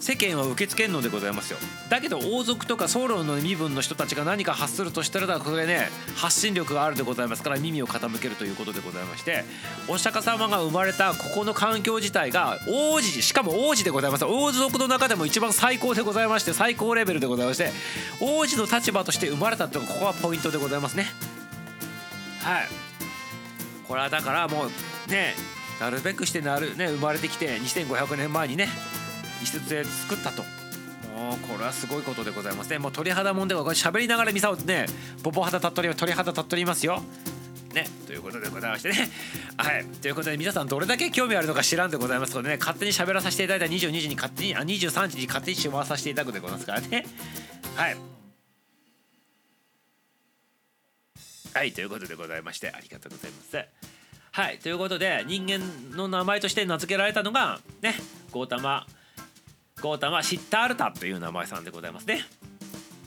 [0.00, 1.58] 世間は受け付けんのでございますよ。
[1.88, 9.44] だけど王族とか僧侶の身分の人たちが何か発するとしたらこれね発信力があるでございますから耳を傾けるということでございまして
[9.88, 14.24] お釈迦様が生まれたここの環境自体が王子しかも王子でございます。
[14.24, 17.70] 王族の中でも一番最高でございまして最高レベルでございまして
[18.20, 21.06] 王子の立場として生まれたってここがポイントでございますね。
[22.40, 22.68] はい。
[23.88, 25.34] これはだからもうね
[25.80, 28.68] なるべくしてなるね生まれてきて2500年前にね
[29.42, 30.42] 一節で作ったと
[31.14, 34.86] もうこれはすごいことでございますねもう鳥肌もんではこれ喋りながらミサをね
[35.22, 37.02] ポポ肌たっとり鳥肌たっとりますよ
[37.74, 39.10] ね、ということでございましてね。
[39.58, 39.84] はい。
[39.84, 47.04] ということで皆さんどれだけ興味あるのか知らんでございますのでね、勝手に喋らさせていただいた22時に勝手に、あ、23時に勝手にしまわさせていただくでございますからね。
[47.76, 47.96] はい。
[51.54, 53.58] はい、ということでございまして、ありがとうございます。
[54.30, 57.94] はい、ということで人間の名前として名付けられたのが、ね、
[58.30, 58.86] ゴータマ
[59.80, 62.24] ゴータマ・シッタールタという名前さんでございますね。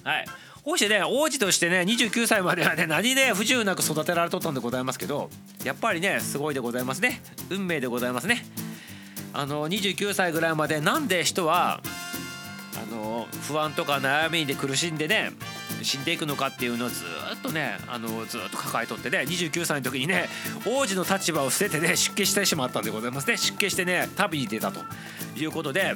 [0.04, 0.26] はい。
[0.64, 5.30] こうしてね王子としてね29歳まではね何で不自由なく育てられとったんでございますけど
[5.64, 8.46] やっぱりねすごいでございますね運命でございますね
[9.34, 11.82] あの29歳ぐらいまでなんで人は
[12.78, 15.32] あの不安とか悩みで苦しんでね
[15.82, 20.28] 死んでいくのかっていうのをずっとねあのずっと抱えとってね29歳の時にね
[20.68, 24.82] 王子の立場を捨ててね出家してしまったんでございますね出家してね旅に出たと
[25.36, 25.96] いうことで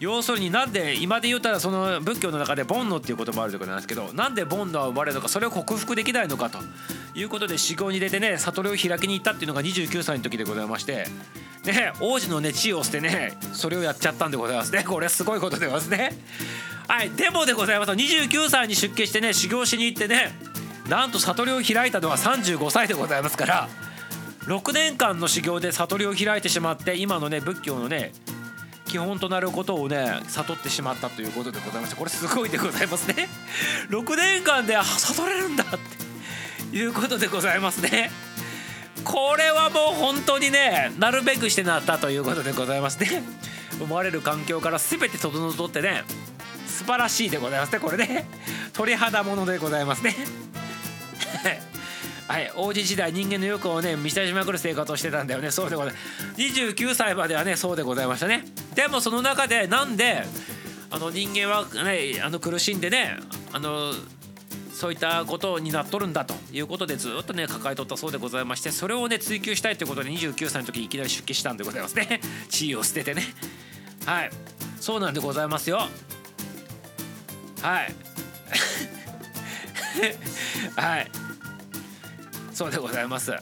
[0.00, 6.58] 要するになんで今で言ったらその仏教の中で煩悩っていう言葉もあるところなんですけどなんで煩悩は生まれるのかそれを克服できないのかと
[7.14, 11.06] いうことで修行に出てね悟りを開きに行ったっていうのが29歳の時でございまして
[11.64, 14.84] ね王子のね地位を捨てねそれをやっちゃったんでございますね。
[14.84, 16.12] これすごいことでございますね。
[16.86, 17.92] はいでもでございます。
[17.92, 20.32] 29歳に出家してね修行しに行ってね
[20.88, 23.68] なんと悟りを開いたのは35歳でございますから
[24.46, 28.12] 6年間の修行で悟りを開いてしまって今のね仏教のね
[28.88, 33.28] 基本となることをね悟ってしまったということでございましてこれすごいでございますね。
[33.90, 35.66] 6年間で悟れるんだっ
[36.70, 38.10] ていうことでございますね。
[39.04, 43.22] これはもう本当にねなるべくしてなったということでございますね。
[43.78, 46.02] 生まれる環境から全て整ってね
[46.66, 48.26] 素晴らしいでございますねこれね。
[48.72, 50.16] 鳥肌ものでございますね。
[52.28, 55.50] はい王子時代人間の欲をね満たしまくる生活をしてたんだよね。
[55.50, 56.40] そうでございます。
[56.42, 58.44] 29歳まではねそうでございましたね。
[58.74, 60.24] でもその中でなんで
[60.90, 63.18] あの人間はねあの苦しんでね
[63.52, 63.94] あの
[64.74, 72.20] そういったことになっとるんだということでずっとね抱えとったそうでございましてそれをね追求したいということで29歳の時にいきなり出家したんでございますね。
[72.50, 73.22] 地位を捨ててね。
[74.04, 74.30] はい。
[74.80, 75.88] そうなんでございますよ。
[77.62, 77.94] はい。
[80.76, 81.27] はい。
[82.58, 83.32] そうでございます。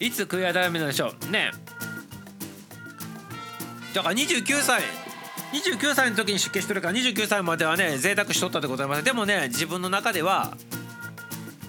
[0.00, 1.30] いつ悔い改めるのでしょう。
[1.30, 1.52] ね
[3.94, 4.82] だから29歳。
[5.52, 9.04] 29歳の時に出家してるから29歳まではね贅沢しとったでございます。
[9.04, 10.56] でもね自分の中では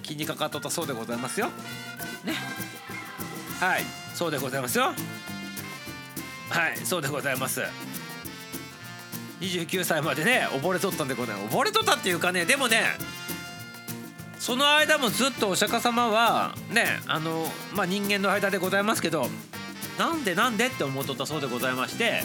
[0.01, 1.49] 気にかかっとったそうでございますよ。
[2.25, 2.33] ね。
[3.59, 3.83] はい。
[4.15, 4.85] そうでございますよ。
[4.85, 4.93] は
[6.69, 6.77] い。
[6.83, 7.61] そうでございます。
[9.39, 11.55] 29歳までね溺れとったんでございます。
[11.55, 12.97] 溺れとったっていうかねでもね
[14.41, 19.27] その間もずっとお釈迦様はねあの、まあ、人間の間でございますけど
[19.99, 22.23] なんでなんでって思っとったそうでございまして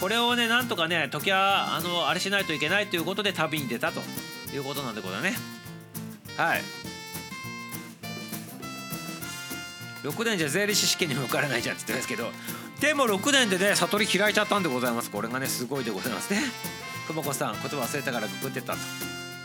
[0.00, 4.00] これをねなんとかね時はあのあれしないといけないということで旅に出たと
[4.52, 5.38] いうことなんでございますね。
[6.36, 6.62] はい。
[10.02, 12.32] 6年じゃ税理士試験にも受からないじゃんって言ってますけど
[12.80, 15.12] でも6年でね悟り開いちゃったんでございます。
[15.12, 16.40] これがねすごいでございますね。
[17.06, 18.78] 久保子さん言葉忘れたからググってたと。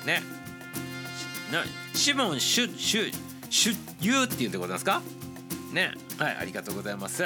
[0.08, 0.47] ね。
[1.52, 3.14] なシモンシュシュ
[3.50, 5.02] シュユーって言うんでございますか
[5.72, 7.26] ねはいありがとうございます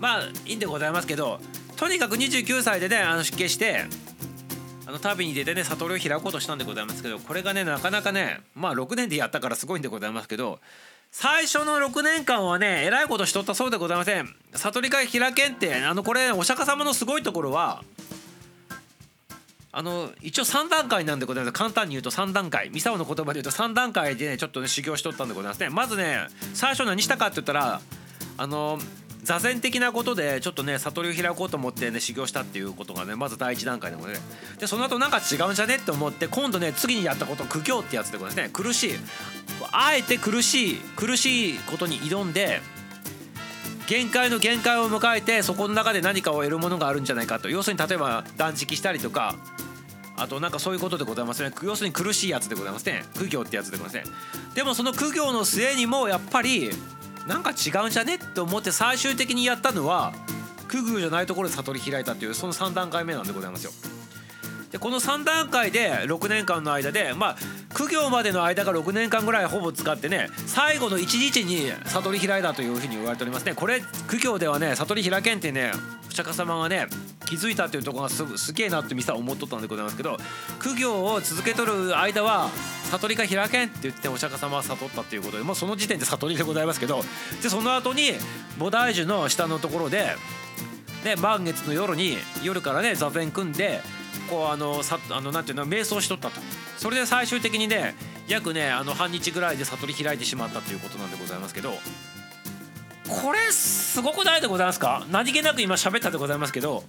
[0.00, 1.40] まあいいんでございますけど
[1.76, 3.84] とにかく29歳でねあの出家して
[4.86, 10.60] あの旅に出てね悟りを開こうとしたんでございますけどこれがねなかなかねまあ6年でやったからすごいんでございますけど
[11.10, 17.82] 最初の6年間はねえらいことしとったそうでございません悟り会開けんってあのこれお釈迦様のすごいところは
[19.76, 21.52] あの一応3段階なんでございます。
[21.52, 22.70] 簡単に言うと3段階。
[22.70, 25.68] ミサオの言葉で言うと3段階でねちょっとね修行しとったんでございますね。
[25.68, 27.82] まずね最初何したかって言ったら
[28.38, 28.78] あの
[29.22, 34.14] 座禅的なことでちょっとね悟りを開こうと思ってね修行したっていうことがねまず第一段階でもね。
[34.58, 38.48] でその後なんか違うんじゃねって思って今度ね次にやったこと苦行ってやつでございますね。
[38.54, 38.90] 苦しい。
[39.72, 42.62] あえて苦しい苦しいことに挑んで
[43.86, 47.48] 限界の限界を迎えてそこの中で何かを得るものがあるんじゃないかと。
[47.48, 49.36] 要するに例えば断食したりとか
[50.16, 51.52] あとなんかそういうことでございますね。
[51.62, 53.04] 要するに苦しいやつでございますね。
[53.16, 54.16] 苦行ってやつでございますね
[54.54, 56.70] でもその苦行の末にもやっぱり
[57.26, 60.14] なんか違うんじゃねって思って最終的にやったのは
[60.68, 63.72] 苦行じゃないところで悟り開いたっていうその3段階目なんでございますよ。
[64.70, 67.36] でこの3段階で6年間の間でまあ
[67.74, 73.54] 苦行までの間が6年間ぐらいほぼ使ってね最後の1日に悟り開いたというふうに言われておりますね。
[73.54, 75.72] これ苦行ではね悟り開けんってね
[76.08, 76.86] お釈迦様がね
[77.26, 80.16] 気づいたっていうところがすすげえなってミサは思っとったんでございますけど
[80.58, 82.48] 苦行を続けとる間は
[82.90, 87.02] 悟りが開けんって言ってお釈迦様は悟ったっていうことでもうその時点で悟りでございますけど
[87.42, 88.12] でその後に
[88.58, 90.16] 菩提樹の下のところで
[91.04, 93.80] で満月の夜に夜からね座禅組んで
[94.26, 96.40] こうあのさあのなんていうの瞑想しとったと。
[96.76, 97.94] それで最終的にね
[98.28, 101.72] 約ねあの半日ぐらいで悟り開いてしまったということなんでございますけど。
[103.08, 105.06] これすごくないでございますか？
[105.10, 106.82] 何気なく今喋ったでございますけど。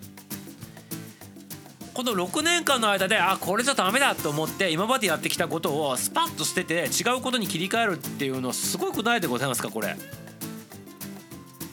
[1.94, 9.70] この6年間の間であこれじゃダメだと思って今までやってきたことをスパッと捨てて違うことに切り替えるっていうのすごくないでございますか？
[9.70, 9.96] これ。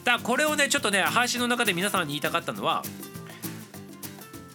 [0.04, 2.82] だこれをねちょっとね配信の中で皆さんに言いたかったのは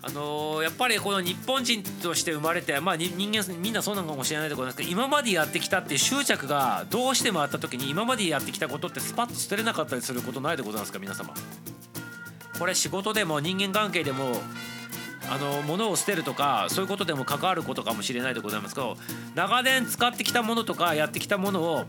[0.02, 11.34] あのー、やっぱりこの日本人として生まれてまあ人間みんなそうなのかもしれないところなんですけど今までやってきたっていう執着がどうしてもあった時に今までやってきたことってスパッと捨てれなかったりすることないでございますか皆様。
[12.58, 14.42] これ仕事でも人間関係でも
[15.30, 18.98] あの物を捨てるとかそういうことでも関わることかもしれないでございますけど
[19.36, 21.86] 長年使ってきたものとかやってきたものを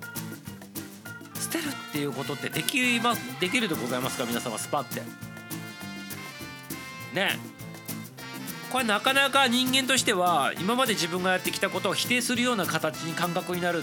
[1.35, 2.79] 捨てるっていうことってでき
[3.41, 5.01] できるでございますか皆様スパって。
[7.15, 7.50] ね。
[8.71, 13.83] これなかなか人間としては今まで自分がやってきたことを否定するような形に感覚になる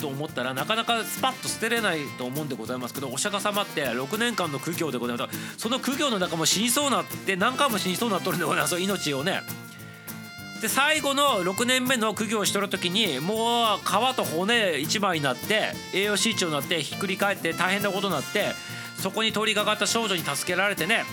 [0.00, 2.94] と思ったらなかなかスパッと捨てれないと思うんでございます。
[2.94, 5.58] けどお釈迦様って6年間の苦行でございます。
[5.58, 8.78] その苦行の中も死にそうなって何回も死にそうなっとるんでございます。
[8.80, 9.42] 命をね
[10.60, 18.52] で最後の6年目の苦行をしとる時にもう皮と骨一枚になって栄養失調になってひっくり返って大変なことになって
[18.98, 21.04] そこに通りかかった少女に助けられてね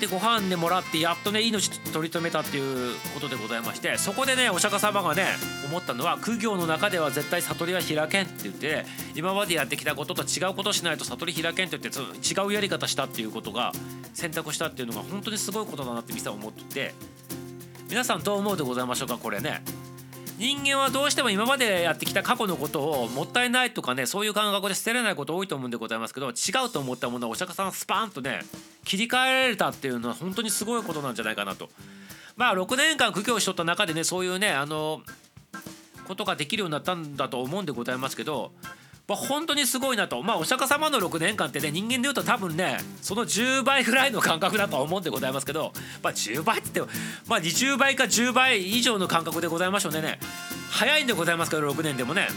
[0.00, 5.24] でご飯でもらってやっとね命取り留めたっていうことでございましてそこでねお釈迦様がね
[5.68, 8.84] 思ったのは苦行の中では絶対悟りは開けんって言って
[9.14, 13.72] 今までやってきたことと違うことしないと悟り開けんって言って違うやり方したっていうことが
[14.14, 16.94] 選択したっていうのが本当にすごいことだなってミサは思ってて
[17.88, 19.62] 皆さんどう思うでございましょうかこれね。
[20.38, 26.32] 人間はどうしても今までやってきた過去のことをもったいないとかねそういう感覚で捨てれないこと多いと思うんでございますけど違
[26.64, 28.40] うと思ったものをお釈迦さんスパーンとね
[28.84, 31.68] 切り替えられたっていうのは本当にすごいことなんじゃないかなと。
[32.36, 35.02] まあ6年間苦行しとった中でねそういうねあの
[36.06, 38.52] ことができるようになったんだと思うんでございますけど
[39.08, 40.22] まあ、本当にすごいなと。
[40.22, 50.02] まあお釈迦様の6年間ってね人間でいうと多分ねその10倍ぐらいの感覚だと思うんでございますけどまあ10倍って言ってもまあ20倍か10倍以上の感覚でございましょうね。
[50.02, 50.18] ね
[50.70, 52.28] 早いんでございますけど6年でもね。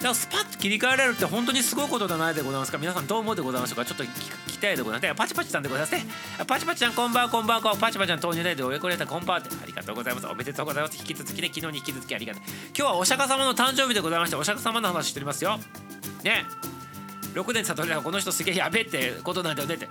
[0.00, 3.84] からスパッと切り替えられるって本当にすごいことじゃないでございますか皆さんどう思うでございましょうか。
[3.84, 4.08] ちょっと聞
[4.48, 5.14] きたいでございます。
[5.14, 6.06] パチパチさんでございますね。
[6.46, 15.58] パチパチちゃんこんばんはこんばんはパチパチちゃん投入ないでお役に立たこんばんはってありがとうございますおめでとうございます引き続きね昨日に引き続きありがとう今日はお釈迦様の誕生日でございましてお釈迦様の話しておりますよ
[16.24, 16.44] ね
[17.34, 19.86] 6年悟りはこの人すげえやべえってことなんだよねって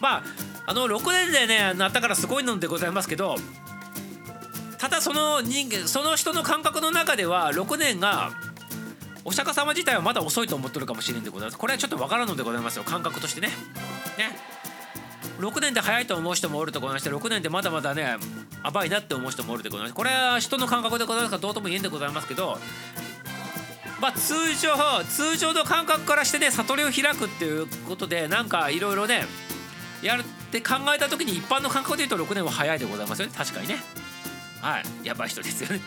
[0.00, 0.22] まあ
[0.66, 3.36] あの6年でねなったからすごいのでございますけど
[4.78, 8.30] ただその人その人の感覚の中では6年が
[9.24, 11.58] お釈迦様自体はまだ遅いと思ってるかもしれんでございます。
[11.58, 12.84] これはちょっとわからんのでございますよ。
[12.84, 13.48] 感覚としてね。
[14.18, 14.36] ね。
[15.38, 18.16] 6年で早いと思う人もおるとございまして6年でまだまだね
[18.62, 19.94] 甘いなって思う人もおるでございます。
[19.94, 22.58] これは人の感覚でございますからどうとも言えんでございますけど
[24.00, 24.70] まあ、通常
[25.04, 29.24] 通常の感覚からしてね悟りを開くっていうことでなんかいろいろね
[30.02, 33.34] やるって考えた時に一般の感覚で言うと6年は早いでございますよね。
[33.36, 33.76] 確かにね。
[34.62, 35.06] はい。
[35.06, 35.80] やばい人ですよね。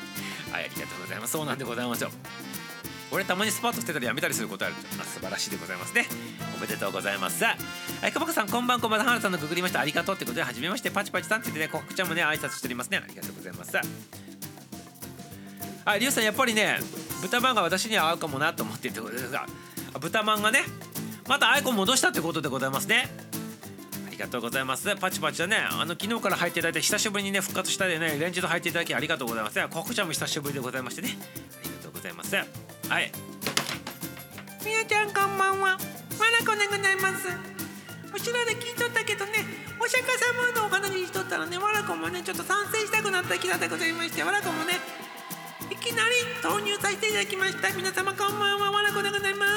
[0.51, 1.31] はいありがとうございます。
[1.31, 2.11] そうなんでございますよ。
[3.13, 6.07] 俺たまにスパートしてたりやめたりすることあるあ素晴らしいでございますね。
[6.57, 7.43] おめでとうございます。
[7.43, 7.57] はい
[8.11, 9.81] 久保さんこんばんこんばん花さんのくぐりました。
[9.81, 12.97] ありがとうってことではじめましてパチパチさんって言ってねコックちゃんもね挨拶しておりますね。
[12.97, 13.71] ありがとうございます。
[13.71, 13.81] さ
[15.85, 15.97] あ。
[15.97, 16.79] リュウさんやっぱりね
[17.21, 19.45] 豚まんが私には合うかもなと思っているところですが
[19.99, 20.63] 豚まんがね
[21.27, 23.09] またアイコン戻したってことでございますね。
[24.07, 24.95] ありがとうございます。
[24.95, 29.59] パチパチはねあの昨日から入っていただいて久しぶりにね復活したでね連日入っていただきありがとうございます。
[29.69, 31.17] コクちゃんも久しぶりでございましてね。
[31.19, 32.62] ありがとうございます。
[32.89, 33.11] はい。
[34.65, 35.71] みやちゃんこんばんは。
[35.71, 37.27] わらこでございます。
[37.27, 39.31] 後ろで聞いとったけどね
[39.81, 44.77] お釈迦様のお話しとったらねわらこもねちょっと賛成したくなった気だでございましてわらこもね
[45.71, 47.73] いきなり投入させていただきました。
[47.73, 48.71] 皆様こんばんは。
[48.71, 49.51] わらこでございます。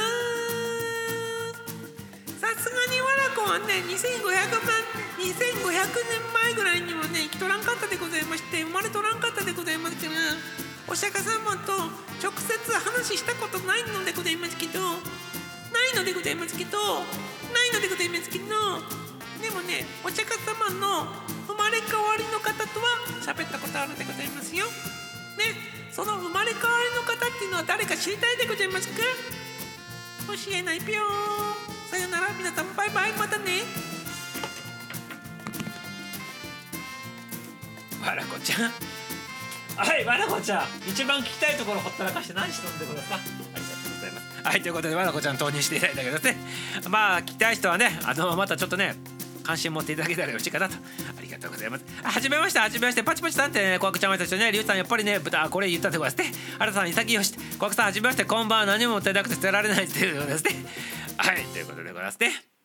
[2.40, 4.32] さすがにわらこはね2500
[4.64, 4.72] 万
[5.20, 10.65] 2500年前ぐらいにはね生きとらんかったでございまして生まれとらんかったでございますから。
[10.88, 11.72] お釈迦様と
[12.22, 14.86] 直接話したことないのでございますけどな
[15.92, 17.02] いのでございますけどな
[17.66, 18.46] いのでございますけど
[19.42, 21.06] でもねお釈迦様の
[21.46, 22.86] 生まれ変わりの方とは
[23.20, 24.66] 喋ったことあるでございますよ。
[24.66, 24.72] ね
[25.92, 29.02] その生まれ変わりの方っていうのは誰か知りたいでございますか？
[30.26, 31.90] 教えないぴょーん。
[31.90, 32.32] さよなら。
[32.36, 33.12] 皆さんバイバイ。
[33.12, 33.62] またね。
[38.04, 38.95] わらこちゃん。
[39.76, 44.26] はいわらこちゃん一番聞きたいところほったらかして何しとんでくださいありがとうございます。
[44.42, 46.36] はいということでわらこちゃん投入していただいたけどね。
[46.88, 48.94] まあ聞きたい人はねあのまたちょっとね
[49.42, 50.74] 関心持っていただけたらよろしいかなと。
[50.74, 51.84] ありがとうございます。
[52.02, 54.52] はじめましてはじめましてパチパチさんってね小悪ちゃんはたちね。
[54.52, 56.38] りゅうさんやっぱりね豚これ言ったってことですね。
[56.58, 57.34] あらさん潔よし。
[57.58, 58.66] 小悪さんはじめましてこんばんは。
[58.66, 60.50] 何ももったいなくて捨てられないっていうことですね。
[61.16, 62.55] はいということでございますね。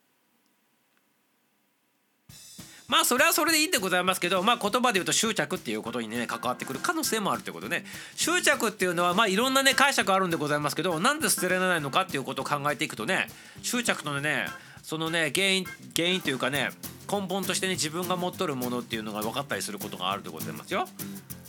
[2.92, 7.86] まあそれはそれでいいんでございますけどまあ言葉で言うと執着っていうことにね関わってくる可能性もあるということで、ね、
[8.16, 13.28] 執着っていうのはまあいろんなね解釈あるんでございますけどなんで捨てられないのかっていうことを考えていくとね
[13.62, 14.46] 執着のね
[14.84, 15.66] そのね原因
[15.96, 16.72] 原因というかね
[17.10, 20.86] 根本としてね自分が持っとるものっていうのが分かったりすることがあるでございますよ。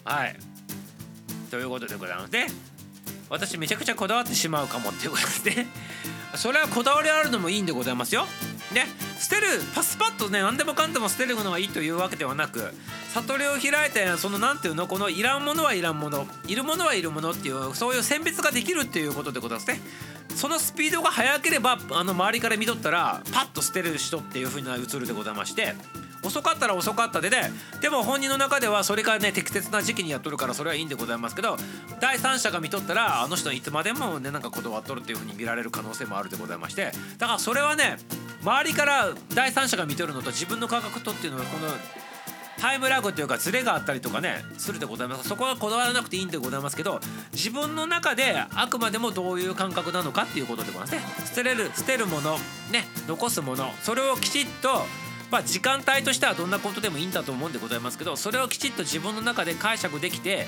[0.05, 0.37] はい
[1.51, 2.47] ということでございますね。
[3.33, 5.67] 私めちゃくちゃこだわってしまうかもっていうことですね。
[6.37, 8.29] それはこだわりあるのもいいんでございますよ。
[8.73, 8.87] ね、
[9.19, 12.75] 捨てるパスパッとね何でもかんでも捨てるのがいいというわけではなく
[13.13, 19.81] 悟りを開いてその何ていうのこのいらんものはいらんものいるものはいるものっていうそういう選別ができるっていうことでございますね。
[20.35, 25.75] そのスピードが速ければあの周りから見とったらパッと捨てる人っていう風な映るでございまして
[26.23, 27.53] 遅かったら遅かったでね。
[27.81, 31.57] でも本人の中ではそれがね適切な時期にやっとるからそれはいいんでございますけど
[32.01, 36.93] 第三者が見とったらあの人いつまでもねなんかこだわっとるっていう風に見られる可能性もあるでございまして。
[37.19, 37.97] だからそれはね
[38.43, 41.69] 周りから第三者が見とるのと自分の感覚とっていうのはこの
[42.59, 45.29] タイムラグというかズレがあったりとかねするでございます。
[45.29, 47.01] そこはこだわらなくていいんでございますけど
[47.33, 51.01] 自分の中であくまでもどういう感覚なのかっていうことでございますね。
[51.27, 52.37] 捨てれる捨てるもの
[52.71, 54.87] ね残すものそれをきちっと
[55.33, 60.47] まあ時間帯としてはどんなことでもいいんだと思うんでございますけどそれをきちっと自分の中で解釈できて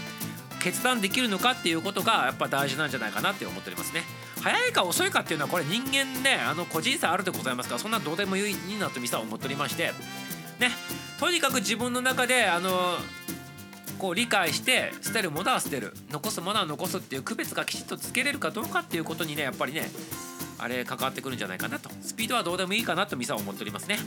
[0.62, 4.02] 決断できるのかっていうことがやっぱ大事なんじゃないかなって思っておりますね。
[4.40, 9.92] 早いか遅いかっていうのはこれ人間ねあの個人差あるでございますからそんなどうでもいいなとミサは思っておりまして
[10.58, 10.70] ね。
[11.18, 12.98] とにかく自分の中であの
[13.98, 15.94] こう理解して捨てるものは捨てる。
[16.10, 19.90] 残すものは残すっていう区別がきちっとつけれるかどうかっていうことにねやっぱりね
[20.58, 21.88] あれ関わってくるんじゃないかなと。
[22.02, 23.98] スピードはどうでもいいかなとミサは思っておりますね。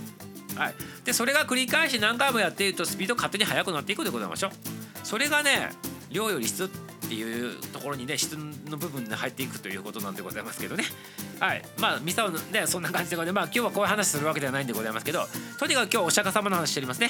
[0.57, 0.75] はい。
[1.05, 4.51] でそれが繰り返し何回もやっているとスピード勝手に速くなっていくでございましょう。
[5.03, 5.69] それがね
[6.11, 6.69] 量より質
[7.07, 10.83] っていうところにね質の部分に入っていくということなんでございますけどね。
[11.39, 11.63] はい。
[11.79, 15.25] まあミサはねそんな感じでねまあ今日はこういう話するわけではないんでございますけど
[15.57, 17.09] とにかく今日お釈迦様の話しておりますね。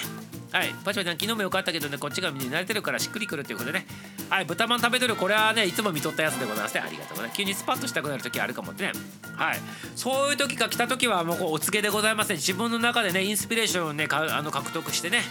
[0.52, 0.70] はい。
[0.70, 3.88] パチパチさん昨日もよかったけどねこっちが見に慣れてるからしっくりくるということでね。
[4.30, 4.46] はい。
[4.46, 6.76] 豚まん食べとるこれはねいつも見とったやつでございます。
[6.76, 7.38] ねありがとうございます。
[7.38, 8.92] 急にスパッとしたくなる時あるかもってね。
[9.36, 9.60] はい。
[9.96, 15.22] そういう時が来た時はもうこうお告げでございますね自分の中でねインスピレーションをねかあの獲得してね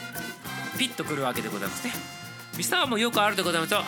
[0.79, 1.93] ピッとくるわけでございますね。
[2.57, 3.85] ミサはもうよくあるでございますとあ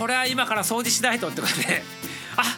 [0.00, 1.82] これは今から掃除しないとってことで
[2.38, 2.56] あ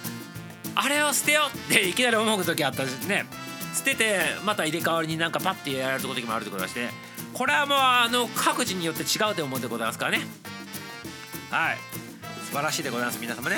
[0.77, 3.27] あれを捨てようっていきなり思う時あったしね。
[3.75, 6.89] 捨ててまた入れ替わりになんかパッてやられる時もあるでございまして
[7.33, 10.21] これはもうあの各自によって違うと思うんでございますからね。
[11.51, 11.79] はい。
[12.47, 13.57] 素晴らしいでございます皆様ね。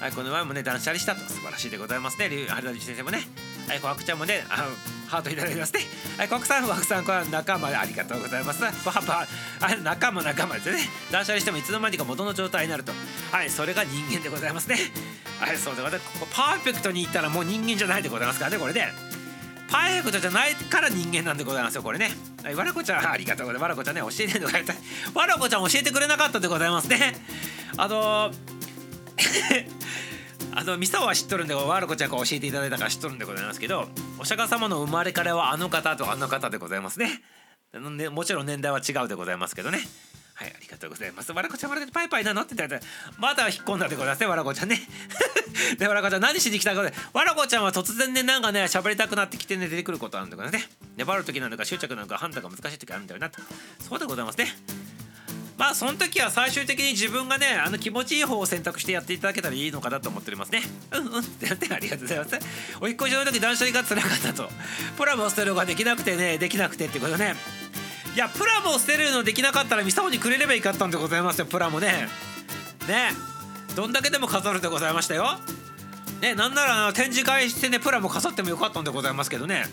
[0.00, 1.20] はいこの前もね断捨離したと。
[1.20, 2.28] 素晴らしいでございますね。
[2.28, 3.20] 龍原田先生もね。
[3.68, 4.68] はい小白ちゃんもねあ
[5.08, 5.80] ハートいただきますね。
[6.16, 9.26] はい国産枠さんこれは仲間でありがとうございますパパ
[9.60, 10.78] あ仲間仲間ですね。
[11.10, 12.92] 断捨離してもいつの間にか元の状態になると。
[13.30, 14.76] はいそれが人間でございますね。
[15.40, 16.26] はいそうでございます。
[16.34, 18.86] パーフェクトにいったらもう人間じゃないでございますからねこれで、
[19.68, 22.10] パーフェクトじゃないから人間なんでございますよこれね。
[22.42, 23.62] はいわらこちゃんありがとうございます。
[23.62, 24.74] わらこちゃんね教えてくれた
[25.14, 27.16] わらこちゃん教えてくれなかったでございますね。
[27.76, 28.30] あの
[30.54, 33.88] あのミサは知っとるんでわらこちゃんが教えていただいたから知っとるんでございますけど
[34.18, 37.22] お釈迦様の生まれからはあの方とあの方でございますね
[37.72, 39.78] ねもちろん年代は違うでございますけどね
[40.34, 41.30] はい、ありがとうございます。
[41.32, 42.80] わらこちゃん、まだパイパイなのって言ったら、
[43.18, 44.80] まだ引っ込んだでございますね、わらこちゃんね。
[45.78, 50.68] で、わらこちゃん、何しに来たかで、わらこちゃんは突然ね、なんかね、喋りたくなってきてね、出てくることあるんだからね。
[50.96, 53.40] 粘る時なのか、執着なのか、判断が難しい時あるんだよなと。
[53.88, 54.52] そうでございますね。
[55.58, 60.62] まあその時は最終的に自分がねあの気持ちいい方を選択してやっていただけたらいいのかなと思っておりますね。
[60.92, 61.20] うんうん。
[61.20, 62.38] ってやってありがとうございます。
[62.80, 64.48] お引っ越しの時断捨離が辛かったと。
[64.96, 67.34] プラモを捨てるのができなくてねできなくてってことね。
[68.14, 72.08] いやプラモを捨てるのできなかったらミサオにくれればいいかったんでございますよプラモね。
[72.88, 73.10] ね。
[73.74, 75.38] どんだけでも飾るでございましたよ。
[76.20, 79.64] ねなんなら展示会してねプラも飾ってもよかったんでございますけどね。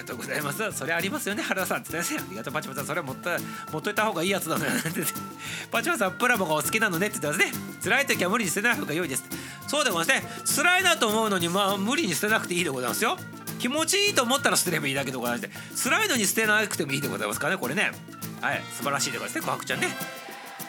[0.00, 0.72] がとうございます。
[0.72, 1.42] それありますよね。
[1.42, 2.52] 原田さんってねありがとう。
[2.52, 3.38] パチパチさんそれ持った
[3.72, 4.66] 持っといた方がいいやつだね。
[5.70, 7.58] パチパチさんプラモがお好きなのねって言ってますね。
[7.82, 9.24] 辛い時は無理に捨てない方が良いです。
[9.68, 10.00] そうでござい。
[10.00, 10.22] ますね
[10.56, 13.18] 辛いなと思うのにまあ無理に捨てなくていいでございますよ。
[13.58, 17.92] 気持ちいいと思ったら捨てればいいだけでございまして辛いのに捨てなくてもいいでございますからねこれね。
[18.40, 18.62] はい。
[18.76, 19.88] 素晴らしいでございますね琥珀ちゃんね。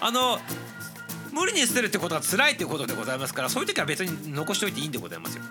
[0.01, 0.39] あの
[1.31, 5.43] 無理に捨てるってことが辛いっていうことでございますからそういう時は別に残しておいていいんでございますよ。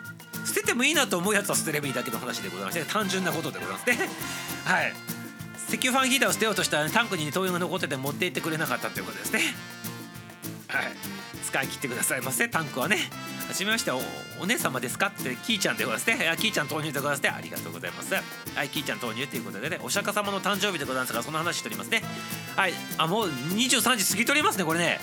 [0.44, 4.08] 捨ててもいいなと思うやつは捨てればいいだけの話でございまして単純なことでございますね。
[4.64, 4.94] はい。
[5.68, 9.54] 石油ファンヒーターを捨てようとしたら、ね、タンクに、灯油が残ってて持って行ってくれなかったということですね。
[10.68, 11.20] はい。
[11.44, 12.48] 使い切ってくださいませ。
[12.48, 13.10] タンクはね。
[13.48, 14.00] はじめましてお
[14.40, 16.28] お姉様ですかってキーちゃんでございますね。
[16.28, 17.28] あキーちゃん投入でございますね。
[17.30, 18.14] ありがとうございます。
[18.14, 19.80] はいキーちゃん投入ということでね。
[19.82, 22.02] お釈迦様の誕生日でございますからその話しておりますね。
[22.54, 22.74] はい。
[22.96, 25.00] あもう23時過ぎとりますねこれね。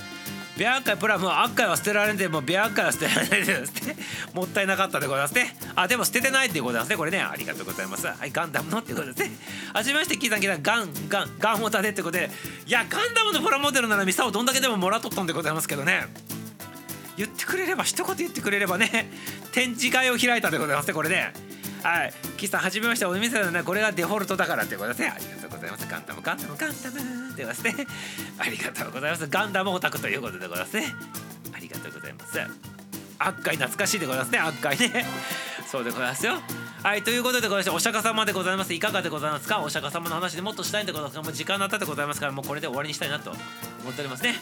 [0.58, 3.96] ビアンカイプラムは赤いは捨てられんでもうビアンカイは捨てられないですね。
[4.34, 5.56] もったいなかったでございますね。
[5.76, 6.98] あでも捨ててないっていうことですね。
[6.98, 7.20] これね。
[7.20, 8.08] ありがとうございます。
[8.08, 8.32] はい。
[8.32, 9.32] ガンダムのってことですね。
[9.74, 12.30] はじめましてキーさんキーさんガンガンガンモタでってことで
[12.66, 16.08] いやガンダムのプラモデルならミサをどんだけでももらっとったんでございますけどね
[17.18, 19.10] 言ってくれれば一言言ってくれればね
[19.52, 21.34] 展示会を開いたでございますねこれね
[21.84, 22.14] はい。
[22.38, 25.14] 岸さんはじめましてお店のねこれがデフォルトだからってことですね。
[25.16, 25.88] ありがとうございます。
[25.88, 27.76] ガンダムガンダムガンダムでますね。
[28.38, 29.28] ありがとうございます。
[29.28, 30.94] ガンダムオタクということでございますね。
[31.56, 32.40] ありがとうございます。
[33.20, 34.40] 悪海懐かしいでございますね。
[34.40, 35.06] 悪海ね。
[35.68, 36.36] そうでございますよ。
[36.84, 37.04] はい。
[37.04, 38.74] ということでございましてお釈迦様でございます。
[38.74, 39.60] いかがでございますか？
[39.60, 43.40] お釈迦様の話でもっとしたいんでございますがもう時間になったでございますからもうこれで終わりにしたいなと思
[43.92, 44.36] っておりますね。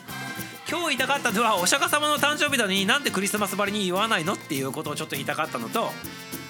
[0.70, 4.34] 今日言いたかったのはお釈迦様の誕生日なのになんでクリスマスばりに言わないの？
[4.34, 5.90] っていうことをちょっと言いたかったのと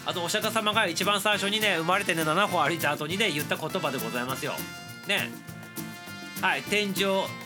[0.05, 4.53] あとお釈迦様が一番最初にね生まれてね7歩歩いた後にね言った言葉でございますよ。
[5.07, 5.29] ね
[6.41, 6.95] はい天井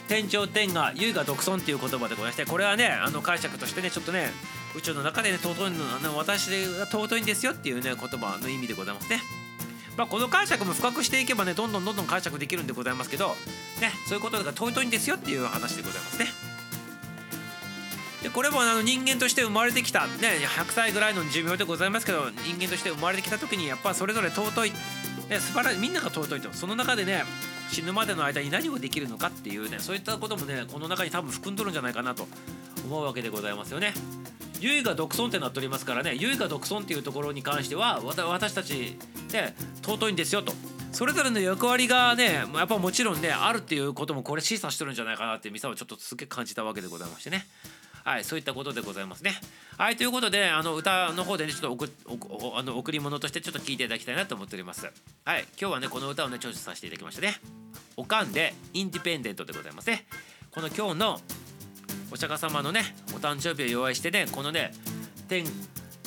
[0.08, 4.32] 天井天が唯が独尊っていう言葉でございましてこれはねあの解釈としてねちょっとね
[4.76, 9.22] 宇宙の中でね尊いのあの私が尊いんですよっていうね言葉の意味でございますね。
[9.98, 13.36] まあ、この解釈も深くしていけばねどんどんどんどん解釈できるんでございますけど、
[13.82, 16.49] ね、そういうことが尊いんですよっていう話でございますね。
[18.24, 27.24] でこれもあの人間として生まれてきた、ね、100歳ぐらいの寿命でございますけど人間として生まれてきた時にやっぱそれぞれ尊い、ね、素晴らしいみんなが尊いとその中でね
[27.70, 32.28] 死ぬまでの間に何をできるのかっていうねそういったこともねこの中に多分含んどるんじゃないかなと
[32.86, 33.94] 思うわけでございますよね。
[34.62, 38.98] 唯が独尊ってなっておりますからね唯が独尊っていうところに関しては私たち
[39.32, 40.52] ね尊いんですよと
[40.92, 47.46] それぞれの役割がねやっぱもちろんねあるっていうこともこれ示唆してるんじゃないかなってミサはちょっとすげえ感じたわけでございましてね。
[48.04, 49.34] はい、そういったことでございますね。
[49.78, 54.92] はい、ということで、あの歌の方でね、ちょっと送あの贈り物としてちょっと聴いていただきたいなと思っております。
[55.26, 57.40] はい、今日はね、この歌をね、聴取させていただきましたね。
[57.98, 60.06] おかんで、インディペンデントでございますね。
[60.52, 61.22] この今日の
[62.12, 64.74] お釈迦様のね、お誕生日を祝いしてね、このね、
[65.28, 65.46] 天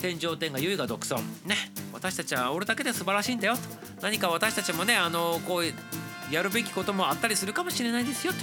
[0.03, 1.55] 天上天が唯が独尊ね
[1.93, 3.61] 私たちは俺だけで素晴らしいんだよと
[4.03, 8.38] 何か私たちもねあのこうやるべきこともあったりするかもしれないですよと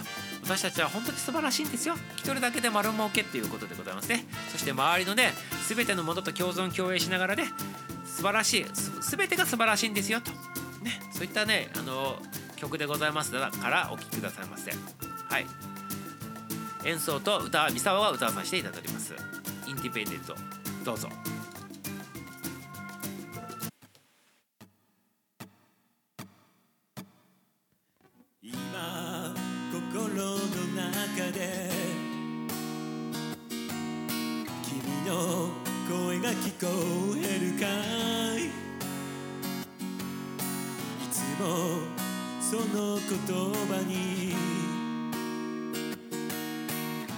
[0.49, 1.93] 私たちは本当に素晴らしいんですよ。
[2.15, 4.25] 一人だけで丸儲けっていうことでございますね。
[4.51, 5.31] そして周りのね
[5.67, 7.45] 全てのものと共存共栄しながらね
[8.03, 8.65] 素晴らしい
[9.11, 10.31] 全てが素晴らしいんですよと。
[10.83, 12.17] ねそういったねあの
[12.55, 13.39] 曲でございますか
[13.69, 14.71] らお聴きくださいませ。
[14.71, 15.45] はい。
[16.83, 19.13] 演奏と歌は三沢が歌わさせていただきます。
[19.67, 20.35] インディペンデント
[20.83, 21.09] どうぞ。
[28.41, 29.35] 今
[29.99, 30.47] 心の中
[31.33, 31.69] で
[34.63, 35.49] 君の
[35.89, 36.67] 声が聞こ
[37.17, 37.65] えるか
[38.37, 38.45] い？
[38.45, 38.49] い
[41.11, 41.43] つも
[42.39, 43.03] その言
[43.67, 44.33] 葉に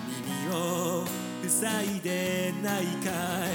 [0.08, 1.06] 耳を
[1.48, 3.12] 塞いでないか
[3.46, 3.48] い？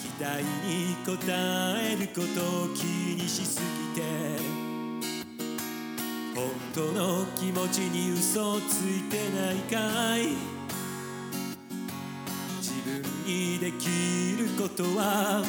[0.00, 2.36] 期待に応えること
[2.66, 3.60] を気にしす
[3.96, 4.61] ぎて
[6.74, 10.28] 本当の気持ちに嘘ついてないかい？
[12.62, 15.44] 自分にできることは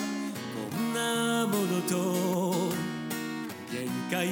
[0.70, 1.94] こんなものと
[3.72, 4.28] 限界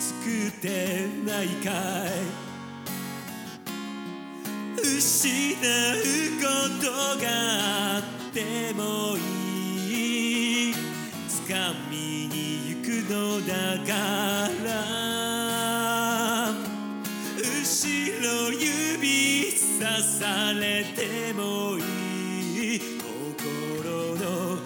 [0.00, 1.70] 作ってないか
[2.06, 2.10] い？
[4.82, 5.60] 失う
[6.40, 6.46] こ
[6.82, 6.86] と
[7.22, 7.26] が
[7.96, 8.02] あっ
[8.32, 8.82] ても
[9.18, 9.20] い
[10.70, 10.74] い？
[11.46, 11.94] 掴み
[12.28, 12.34] に
[12.70, 13.12] 行くの
[13.46, 13.52] だ
[13.84, 13.92] か
[14.63, 14.63] ら
[20.52, 24.58] れてもいい心の道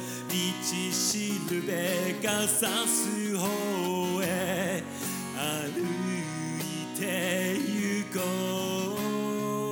[0.92, 3.46] しるべが指す方
[4.22, 4.82] へ
[5.36, 7.02] 歩いて
[7.56, 8.18] ゆこ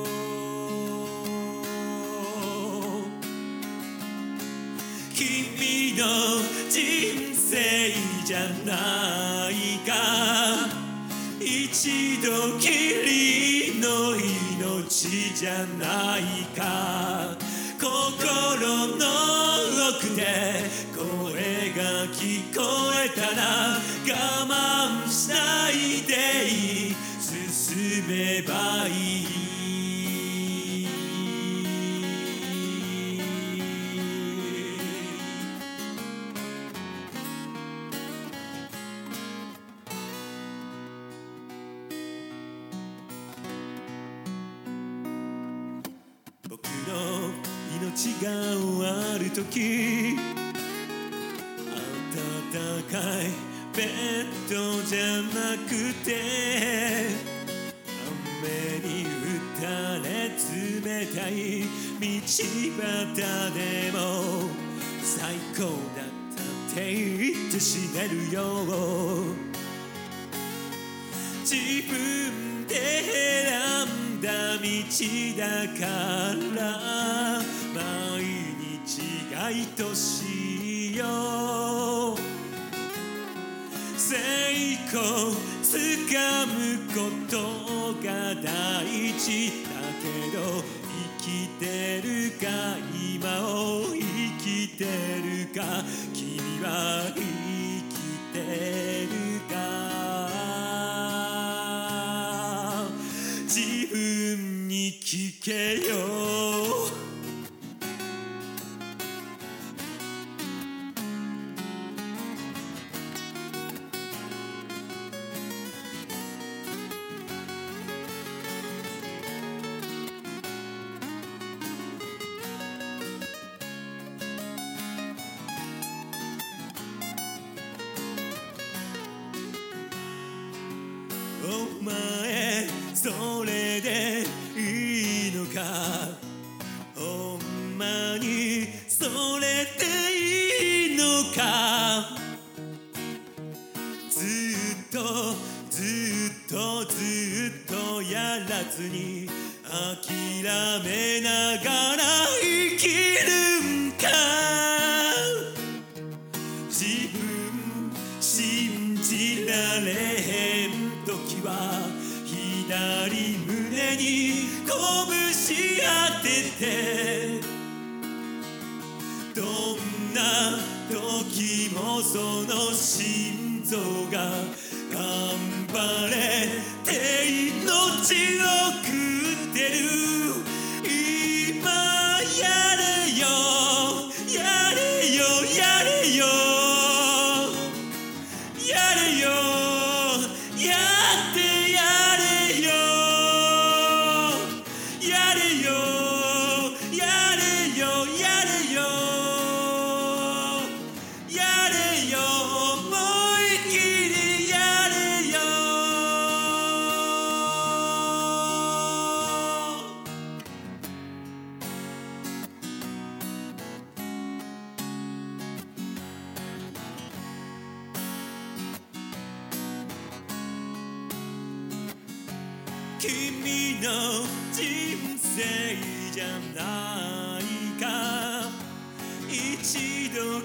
[0.03, 0.07] う
[5.13, 6.03] 君の
[6.69, 7.91] 人生
[8.25, 9.26] じゃない
[15.39, 17.37] じゃないか
[17.79, 17.87] 心
[18.97, 19.05] の
[19.95, 20.25] 奥で
[20.97, 22.63] 声が聞こ
[23.05, 26.95] えたら我慢しないでいい。
[27.21, 29.26] 進めばいい。
[48.27, 50.17] が終わる時
[52.13, 53.31] 暖かい
[53.73, 55.31] ベッドじゃな
[55.65, 55.69] く
[56.03, 56.07] て
[58.41, 59.65] 雨に打た
[60.03, 60.35] れ冷
[61.07, 61.31] たい
[61.99, 62.35] 道端
[63.53, 63.59] で
[63.93, 63.95] も
[65.01, 65.15] 最
[65.55, 65.61] 高
[65.95, 66.05] だっ
[66.35, 68.41] たって言って死ねるよ。
[71.43, 71.55] 自
[71.87, 74.63] 分で選んだだ道
[75.37, 75.45] だ
[75.77, 75.85] か
[76.55, 76.59] ら
[77.73, 78.23] 毎
[78.59, 79.55] 日が愛
[79.95, 81.05] しいよ
[83.95, 84.15] 成
[84.87, 85.67] 功つ
[86.11, 86.95] かむこ
[87.29, 87.37] と
[88.03, 88.85] が大
[89.19, 89.69] 事だ
[90.01, 90.05] け
[90.35, 90.63] ど
[91.19, 92.45] 生きてるか
[92.91, 93.99] 今を生
[94.39, 97.97] きてるか君は生き
[98.33, 99.26] てる。
[105.47, 106.46] けよ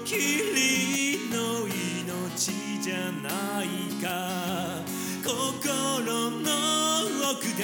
[0.03, 3.67] きりの命じゃない
[4.03, 4.83] か。
[5.23, 6.49] 心の
[7.31, 7.63] 奥で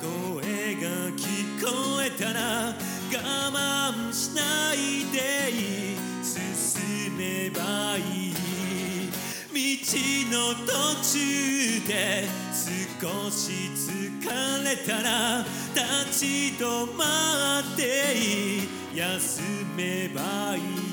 [0.00, 0.86] 声が
[1.16, 1.66] 聞こ
[2.02, 2.74] えたら我
[3.52, 4.76] 慢しない
[5.12, 8.00] でいい進めばい
[8.30, 8.34] い。
[9.52, 9.60] 道
[10.30, 10.70] の途
[11.02, 11.14] 中
[11.88, 11.92] で
[13.00, 13.84] 少し疲
[14.64, 15.44] れたら
[15.74, 16.24] 立ち
[16.58, 16.64] 止
[16.96, 17.82] まって
[18.16, 18.68] いい。
[18.94, 19.42] 休
[19.76, 20.85] めばいい。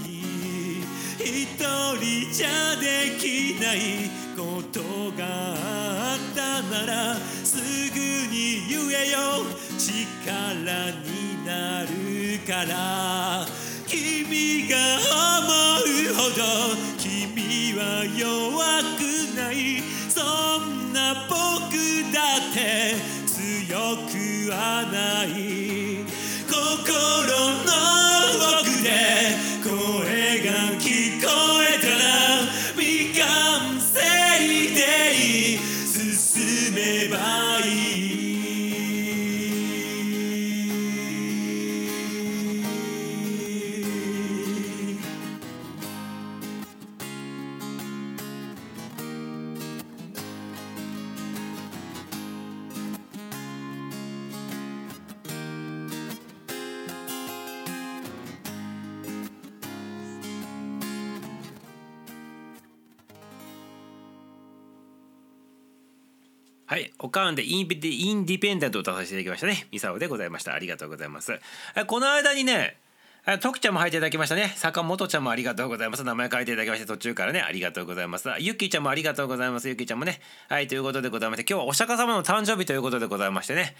[1.25, 4.81] 一人じゃできないこと
[5.17, 5.23] が
[5.55, 7.55] あったならす
[7.91, 7.99] ぐ
[8.29, 9.17] に言えよ。
[9.77, 11.87] 力になる
[12.45, 13.45] から
[13.87, 14.75] 君が
[15.39, 15.49] 思
[15.79, 16.41] うほど
[16.97, 19.01] 君は弱く
[19.37, 19.81] ない。
[20.09, 20.21] そ
[20.59, 21.33] んな僕
[22.13, 22.95] だって
[23.25, 26.03] 強くはない。
[26.49, 27.62] 心
[66.73, 69.67] はい、おかんでインデインディペンデントを出させていただきましたね。
[69.71, 70.55] ミサオでございました。
[70.55, 71.39] ありがとうございます。
[71.85, 72.77] この間にね、
[73.25, 74.51] あ徳ちゃんも入っていただきましたね。
[74.55, 76.03] 坂本ちゃんもありがとうございます。
[76.03, 78.27] 名前書いていただきまして、途中からね、ありがとうございます。
[78.39, 79.69] ゆっきーちゃんもありがとうございます。
[79.69, 80.19] ゆきちゃんもね。
[80.49, 83.75] はい、ということでございまして、今日はお釈迦様の誕生日ということでございましてね。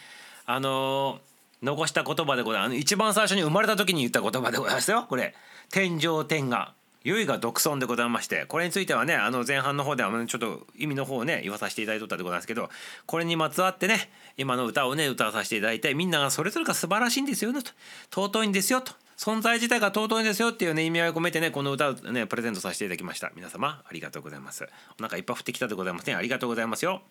[0.46, 2.68] あのー残した言葉でございます。
[2.68, 5.08] あの一番最初に生まれた時に言った言葉でございますよ。
[5.10, 5.34] これ、
[5.72, 6.76] 天上天下。
[7.04, 12.70] ゆいが独尊でございましてこれについてはねあの前半の方ではちょっと意味の方をね言わさせていただいとったでございますけど
[13.06, 17.72] これにまつわってね今の歌をね歌わさせていただいてみんながそれぞれが素晴らしいんですよねと。
[18.10, 18.94] 尊いんですよと。
[19.18, 23.32] 存在自体が尊いんですよっていうね意味合いを込めてねこの歌をねプレゼントさせていただきました。
[23.36, 24.66] 皆様ありがとうございます。
[24.98, 27.02] お腹いっぱい降ってきたでございますねありがとうございますよ。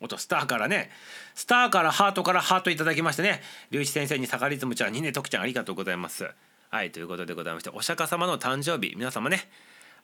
[0.00, 0.90] おとスターからね
[1.34, 6.30] スターからハートからハートいただきましてね龍一先生に坂リズムちゃんにね徳ちゃんありがとうございます。
[6.70, 9.48] はいということでございましてお釈迦様の誕生日皆様ね。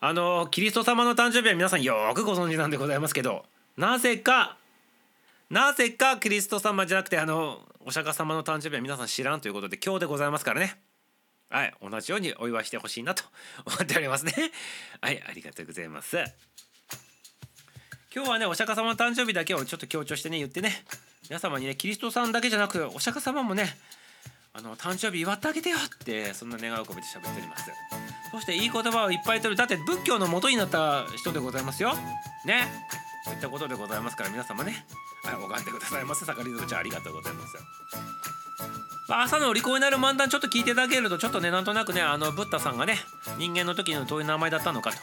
[0.01, 3.45] あのキリスト様の誕生日は皆さんよくご存知なんでございますけど
[3.77, 4.57] なぜか
[5.49, 10.81] なぜかキリスト様じゃなくてあのお釈迦様の誕生日は皆さん知らんということで今日でございますからね。
[11.51, 13.23] はい同じようにお祝いしてほしいなと
[13.67, 14.33] 思っておりますね。
[15.01, 16.17] はいありがとうございます。
[18.15, 20.85] 今日はねお釈迦様の誕生日だけをちょっと強調してね言ってね
[21.29, 23.77] 皆様にねキリストさんだけじゃなくお釈迦様もね
[24.55, 27.71] あの誕生日祝ってあげてよってそんな願いを込めて喋っております。
[28.31, 29.57] そしていい言葉をいっぱい取る。
[29.57, 31.95] だって仏教の元になった人でございますよ。
[32.45, 32.71] ね。
[33.25, 34.85] そういったことでございますから皆様ね。
[35.25, 36.27] はい拝んでくださいませ。
[36.27, 37.57] 坂リズムちゃんありがとうございます
[39.21, 42.97] 朝のお利口になる漫談ちょっと聞いていただけるとちょっとねなんとなくねあのブッダさんがね
[43.39, 44.97] 人間の時のどういう名前だったのかと。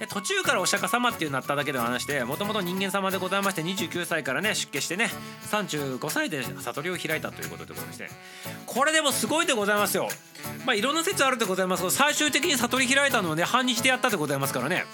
[0.00, 5.08] で途中からお釈迦様っていうなっただけではなしてもともと人間様でございまして29歳からね出家してね
[5.50, 8.08] 35歳で悟りを開いたということでございまして。
[8.66, 10.08] これでもすごいでございますよ。
[10.66, 14.84] まあいろんな説あるでございますけど最終的に悟り開いたのはね半日でやったでございますからね。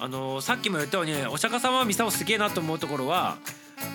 [0.00, 3.36] あのーさっきも言ったようにお釈迦様はミサオすげえなと思うところは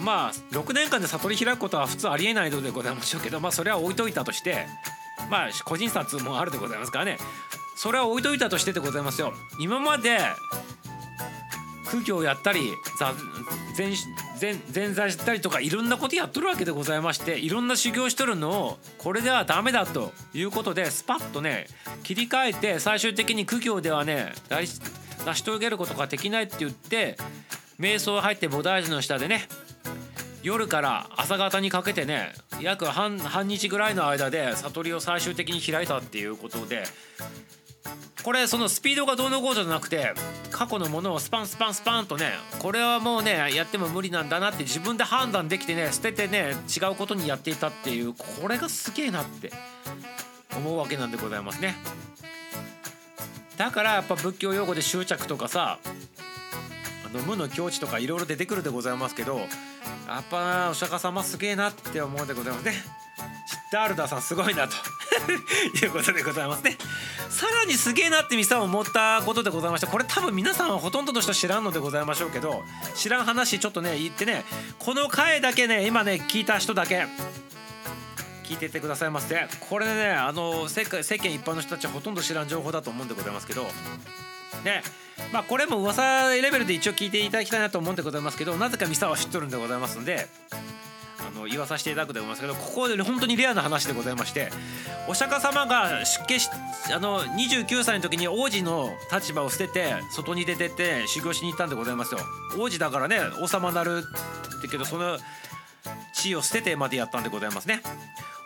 [0.01, 4.65] まあ6年間で悟り開くことは普通ありえないのでございましょうけどまあそれは置いといたとして
[5.29, 7.17] まあ個人差もあるでございますからね。
[7.75, 9.33] それは置いといたとしてでございますよ。
[9.59, 10.19] 今まで
[11.85, 13.13] 空教をやったりざ
[13.77, 13.93] 前
[14.41, 21.67] 前前座したりとかいろんなことやっとるわけでございましていろんな修行しとるのをこれではダメだということでスパッとね
[22.01, 27.15] 切り替えて最終的に苦行ではね成し遂げることができないって言って
[27.79, 29.47] 瞑想入って菩提寺の下でね
[30.43, 36.83] 夜から朝方にかけてね約半半日ぐらいの間で悟りを最終的に開いたっていうことで
[38.23, 40.13] これそのスピードがどうのこうじゃなくて
[40.51, 49.51] 過去のものをスパンスパンスパンとねこれはもうねやっても無理なんだなって自分で判断できてね捨ててね違うことにやっていたっていうこれがすげえなって
[50.55, 51.75] 思うわけなんでございますね。
[53.57, 59.41] だからやっぱ仏教用語で執着とかさあの無の境地とかいろいろ出てくるでございますけど
[60.07, 62.73] やっぱお釈迦様すげえなって思うでございますね。
[63.45, 64.75] シッダールダさんすごいなと
[65.83, 66.77] いうことでございますね。
[67.29, 72.63] さらにすげえなってミサを思ったことでございましてこれ多分皆さんはほとんどの人知らんのでございましょうけど
[72.95, 74.45] 知らん話ちょっとね言ってね
[74.77, 77.07] この回だけね今ね聞いた人だけ
[78.43, 83.63] 聞いててくださいませこれねあの世界世間一般の人たちはほとんど知らん情報だと思うんでございますけど
[84.63, 84.83] ね
[85.31, 90.27] まあこれも噂レベルで一応聞いていただきたいなと思うんでございますけどなぜかミサは知っとるんでございますんで
[91.19, 94.49] あの言わさせていただくでございますけどここで本当にレアな話でございまして
[95.07, 96.49] お釈迦様が出家し
[96.93, 102.19] あの29歳の時に王子の立場を捨てて外に出てって修行しに行ったんでございますよ。
[102.59, 104.03] 王子だからね王様なる
[104.57, 105.17] ってけどその
[106.13, 107.81] 地位を捨ててまでやったんでございますね。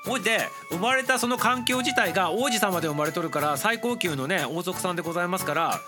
[0.08, 0.40] ほいで
[0.70, 5.82] 生まれたその環境自体が王子様で生まれとるから最高級のね王族さんでございますから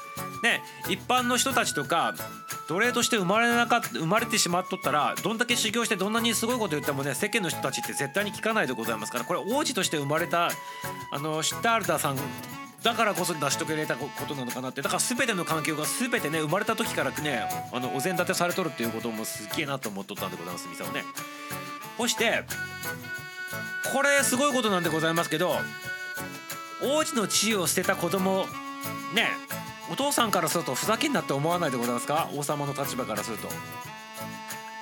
[0.43, 2.13] ね一般の人たちとか
[2.67, 10.49] 奴隷として生まれなか生まれてしまっとったらどんだけ修行してどんなにすごいこと言ってもね世間の人たちって絶対に聞かないでございますからこれ王子として生まれた
[11.11, 12.17] あのシッタールタさん
[12.83, 17.41] だからこそ成し遂げられたことなのかなってだから全ての環境が全てね生まれた時からね
[17.71, 21.03] あのお膳立てされとるっていうこともすっげえなと思っとったんでございますミサをね。
[21.97, 22.45] そして
[23.93, 25.55] これすごいことなんでございますけど
[26.81, 28.45] 王子の地位を捨てた子供
[29.13, 29.27] ね
[29.91, 32.29] お父さんからするとふざけんなって思わないでございますか？
[32.35, 33.49] 王様の立場からすると。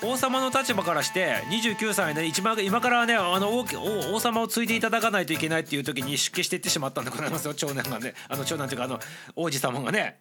[0.04, 9.00] 王様の立場からして29歳で一番今からねあの王王王様を継いでいただかないといけないっていう時に出家していってしまったんでございますよ長男がねあの長男というかあの
[9.36, 10.20] 王子様がね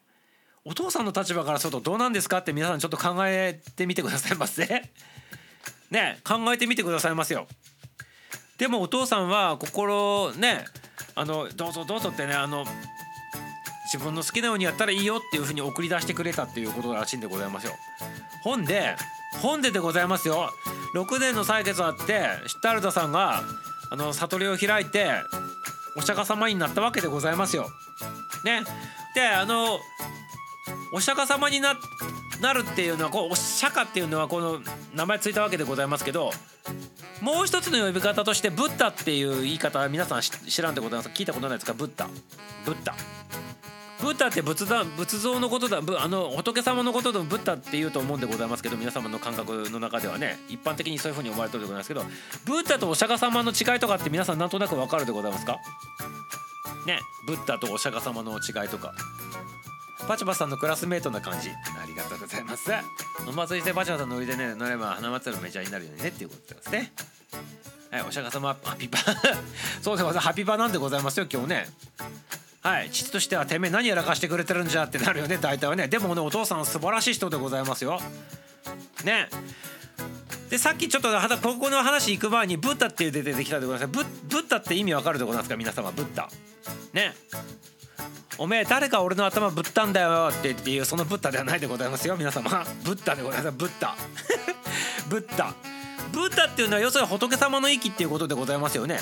[0.64, 4.64] お父さんの立場からするとどうなんですかって皆さんちょっと考えてみてくださいませ？
[5.91, 7.47] ね考えてみてくださいますよ。
[8.59, 10.64] でもお父さんは心ね
[11.14, 12.64] あのどうぞどうぞってねあの
[13.92, 17.72] 自分の好きなようにやったらいいよっていうふうに送り出してくれたっていうことらしいんでございますよ。
[18.42, 18.96] ほんで
[19.42, 20.50] 本ででございますよ
[20.94, 23.42] 6年の歳月あってシッタルダさんが
[23.90, 25.11] あの悟りを開いて
[25.96, 27.68] お釈迦様になったわけでございますよ。
[28.44, 28.62] ね、
[29.14, 29.78] であの
[30.92, 31.74] お釈迦様にな
[32.40, 34.61] なるっていうのはこうお釈迦っていうのはこの
[34.94, 36.30] 名前ついたわけでございますけど
[37.20, 41.72] もう一つの呼び方としてブッダっていう言い方は皆さん知らんでございます聞いたことないですか？
[41.72, 42.08] ブッダ。
[42.64, 42.94] ブッダ。
[44.00, 44.84] ブッダって仏だ。
[44.84, 50.38] 仏像のことだあの仏様のことでもブッダって言うと思うんでございますけど皆様の感覚の中ではね。
[50.48, 52.04] 一般的にそういうふうに思われてるでございますけど
[52.44, 55.58] ブッダとお釈迦様の違いとかって皆さんなんとなくわかるでございますか？
[56.86, 57.00] ね。
[57.26, 58.92] ブッダとお釈迦様の違いとか
[60.07, 61.50] パチャバさんのクラスメートな感じ。
[61.50, 62.70] ありがとうございます。
[63.28, 66.92] お祭りでパチャバさんのノリでね乗れば花祭りのメジャーになるよねっていうことですね。
[67.90, 68.98] はいお釈迦様ハピパ。
[69.82, 70.26] そうでございます。
[70.28, 71.68] ハピパなんでございますよ今日ね。
[72.62, 75.88] はい父としてはてめえ何やらかしてくれてるんじゃってなるよね大体はね。
[75.88, 78.00] でもねお父さん素晴らしい人でございますよ。
[79.04, 79.28] ね。
[80.50, 81.09] でさっきちょっと
[81.42, 85.57] ここの話行く前にブッダって出てきたでございますブブッダって意味わかるでございますか？
[85.57, 86.28] 皆様ブッダ。
[86.92, 87.14] ね。
[88.38, 92.64] おめえ誰か俺の頭ぶったんだよっていうそのブッダではないでございますよ皆様。
[92.84, 93.57] ブッダでございます。
[93.57, 93.97] ブッダ。
[95.09, 95.55] ブッダ。
[96.12, 99.01] ブッダっていうのは要するに仏様の息っていうことでございますよね。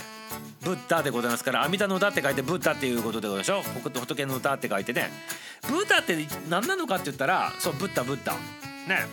[0.62, 5.10] ブッダでございますから阿弥陀の歌って書いてブッダっていうことでございましょ仏の歌って書いてね。
[5.68, 8.32] ブッダって何なのかって言ったらそうブッダブッダ。
[8.32, 9.06] ね。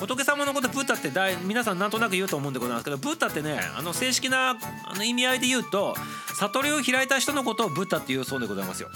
[0.00, 5.94] 仏様のことブッダって大皆さんなんとなく言うと思うんでございますけどブッダってねあの正式なあの意味合いで言うと
[6.38, 8.88] 悟りを開いた人のことをブッダっていうそうでございますよ。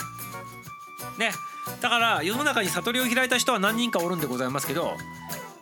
[1.18, 1.32] ね
[1.80, 4.96] だから世の中に悟りを開いた人は何人かおるんでございますけど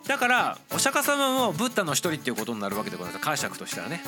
[0.07, 4.01] だからお釈迦様もブッダの一人っていうことになるわけでございます解釈としてはね。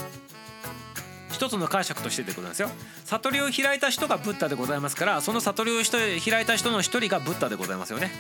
[1.42, 2.70] 一つの解釈としてでございますよ。
[3.06, 8.12] 悟りを開いた人がブッダでございますからその悟りを開いた人の一人がブッダでございますよね。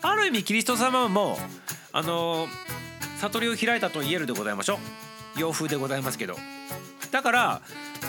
[0.00, 1.38] ある意味キリスト様も
[1.92, 2.48] あの
[3.18, 4.78] 悟りを開いたと言えるでございましょ
[5.36, 5.40] う。
[5.40, 6.36] 洋風でございますけど。
[7.10, 7.60] だから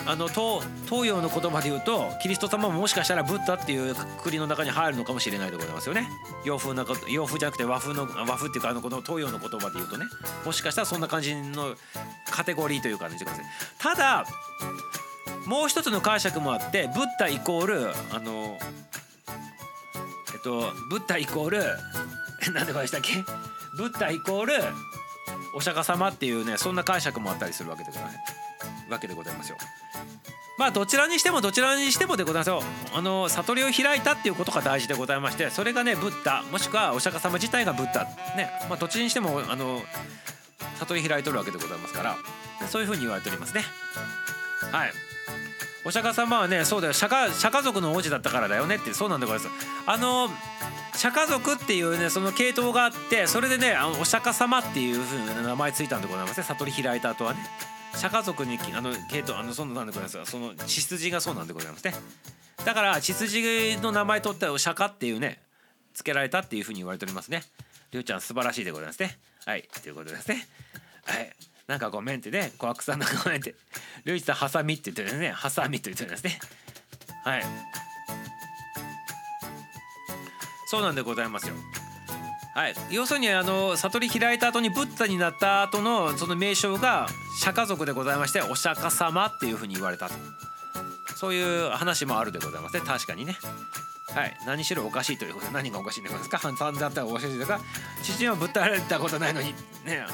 [0.06, 6.08] あの東東洋の言葉で言うとキリスト様ももしかしたらブッダっていうくくりの中に入るのかもしれないでございますよね。
[6.44, 10.06] 洋風な洋風じゃなくて和風の和風っていうかあのこの東洋の言葉で言うとね。
[10.44, 11.74] もしかしたらそんな感じの
[12.30, 13.24] カテゴリーという感じ
[13.78, 14.24] ただ
[15.46, 18.58] もう一つの解釈もあってブッダイコールあの
[20.32, 21.62] えっとブッダイコール
[22.54, 23.24] 何でこでしたっけ？
[23.76, 24.54] ブッダイコール
[25.54, 28.16] お釈迦様っていうねそんな解釈もあったりするわけでございます。
[28.92, 29.56] わけでございますよ。
[30.58, 32.62] まあどちらにしてもどちらにしてもでございますよ。
[32.94, 38.04] あの悟りを開いたっていうことが大事でございましてそれがねブッダもしくはお釈迦様自体がブッダ。
[38.36, 38.50] ね。
[38.68, 39.80] まあどっちにしてもあの
[40.78, 42.16] 悟り開いとるわけでございますから
[42.68, 43.62] そういうふうに言われておりますね。
[44.70, 44.92] はい。
[45.84, 46.92] お釈迦様はねそうだよ。
[46.92, 49.66] 釈迦釈迦族の王子だったからだよねってそうなんでございます。
[49.86, 50.28] あの
[50.94, 56.44] 釈迦族っていうねその系統があってそれでねあのお釈迦様っていうふうな名前ついたんでございますね。
[56.44, 57.40] 悟り開いた後はね。
[57.94, 61.94] 釈迦族にあの系統あのそのなんでございますかその血筋がそうなんでございますね。
[62.64, 65.40] だから血筋の名前取ったお釈迦っていうね
[65.94, 67.42] 付けられたっていうふうに言われておりますね。
[67.92, 69.18] りゅうちゃん素晴らしいでございますね。
[69.44, 69.68] はい。
[69.82, 70.46] ということですね。
[71.04, 71.32] はい。
[71.66, 73.54] なんかごめんってね小悪さんのごめんって
[74.04, 75.30] りゅうちさんハサミって言ってるんですね。
[75.30, 76.38] ハサミと言ってるんですね。
[77.24, 77.44] はい。
[80.66, 81.54] そうなんでございますよ。
[82.54, 87.06] はい、要するにあの悟り開いた後にブッダになった後のその名称が
[87.40, 90.14] 釈迦族でございましてお釈迦様っていうふうに言われたと。
[91.16, 92.82] そういう話もあるでございますね。
[92.84, 93.36] 確かにね。
[94.12, 94.36] はい。
[94.44, 95.46] 何しろおかしいということ。
[95.46, 96.38] で何がおかしいんですか？
[96.42, 97.60] 散々だったらおかしいですか
[98.02, 99.54] 父はぶったられたことないのに。
[99.84, 100.04] ね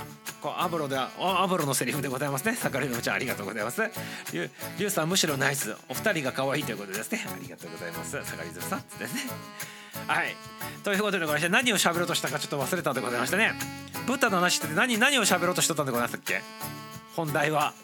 [0.40, 2.54] こうアブロでアブロのセリフでございますね。
[2.56, 3.80] 盛りのちゃんありがとうございます。
[4.32, 5.74] リュウさんむしろナイス。
[5.88, 7.26] お二人が可愛いということですね。
[7.26, 8.16] ありがとうございます。
[8.24, 8.84] 盛りずさん。
[8.98, 9.22] ですね。
[10.06, 10.36] はい。
[10.84, 13.52] ということでございまして何を喋ろうとしたかちょっと忘れたんでございましてね。
[14.06, 16.42] ブッダの話って何何を喋ろうとしてたんでございましたっけ？
[17.16, 17.74] 本題は。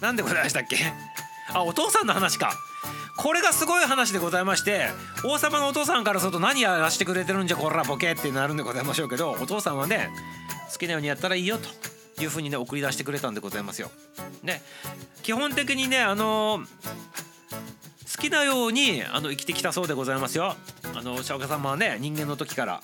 [0.00, 0.76] 何でございましたっけ？
[1.52, 2.52] あお父さんの話か。
[3.16, 4.90] これがすごい話でございまして
[5.24, 10.08] 王様のお父さんからすると何やらしてくれてるんじゃこらボケってなるんでございましょうけどお父さんはね
[10.72, 13.90] 好きなようにやったらいいよというふうにね送り出してくれたんでございますよ。
[14.44, 14.62] で
[15.24, 16.60] 基本的にねあの
[18.18, 20.56] 好きなようにあの生きてきたそうでございますよ。
[20.92, 22.80] あのお釈迦様はね人間の時から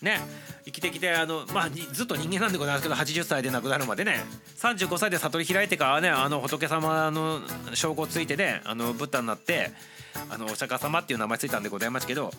[0.00, 0.20] ね
[0.64, 4.24] 生きてきてあの、まあ、ずっと人間なんでございますけど80歳で亡くなるまでね
[4.56, 7.40] 35歳で悟り開いてからねあの仏様の
[7.74, 9.70] 証拠ついてねあのブッダになって
[10.30, 12.30] あのお釈迦様っていう名前ついたんでございますけど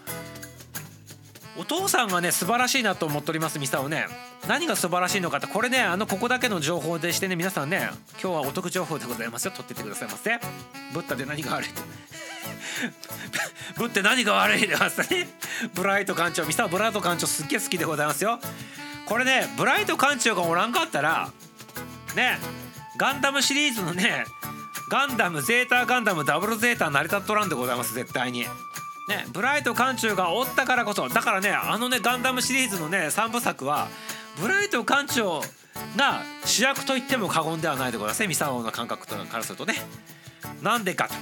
[1.58, 4.08] お父さんがね素晴らしいなと思っておりますミサをね。
[4.48, 7.90] 何が素晴らしいのかってこれねあのここだけの情報でしてね皆さんね
[8.22, 9.52] 今日はお得情報でございますよ。
[9.52, 10.40] 取ってってくださいませ。
[10.94, 11.70] ブッダで何が悪い？
[13.78, 15.28] ブって何が悪いでますね
[15.74, 18.40] ブライト館長ミサブライト館長すっげえ好きでございますよ。
[19.06, 21.30] これねブライト艦長がおらんかったら
[22.16, 22.38] ね
[22.98, 24.26] ガンダムシリーズのね
[24.90, 28.46] ガンダムゼータガンダムダブルゼータ成り立っとらんでございます絶対に。
[29.08, 33.88] ね、ブライト艦長がおったからこそだからねあのねガンダムシリーズのね3部作は
[34.42, 35.42] ブライト艦長
[35.96, 39.76] が主役と言っても過言ではないでございますねミサオの感覚からするとね。
[40.62, 41.14] なんでかと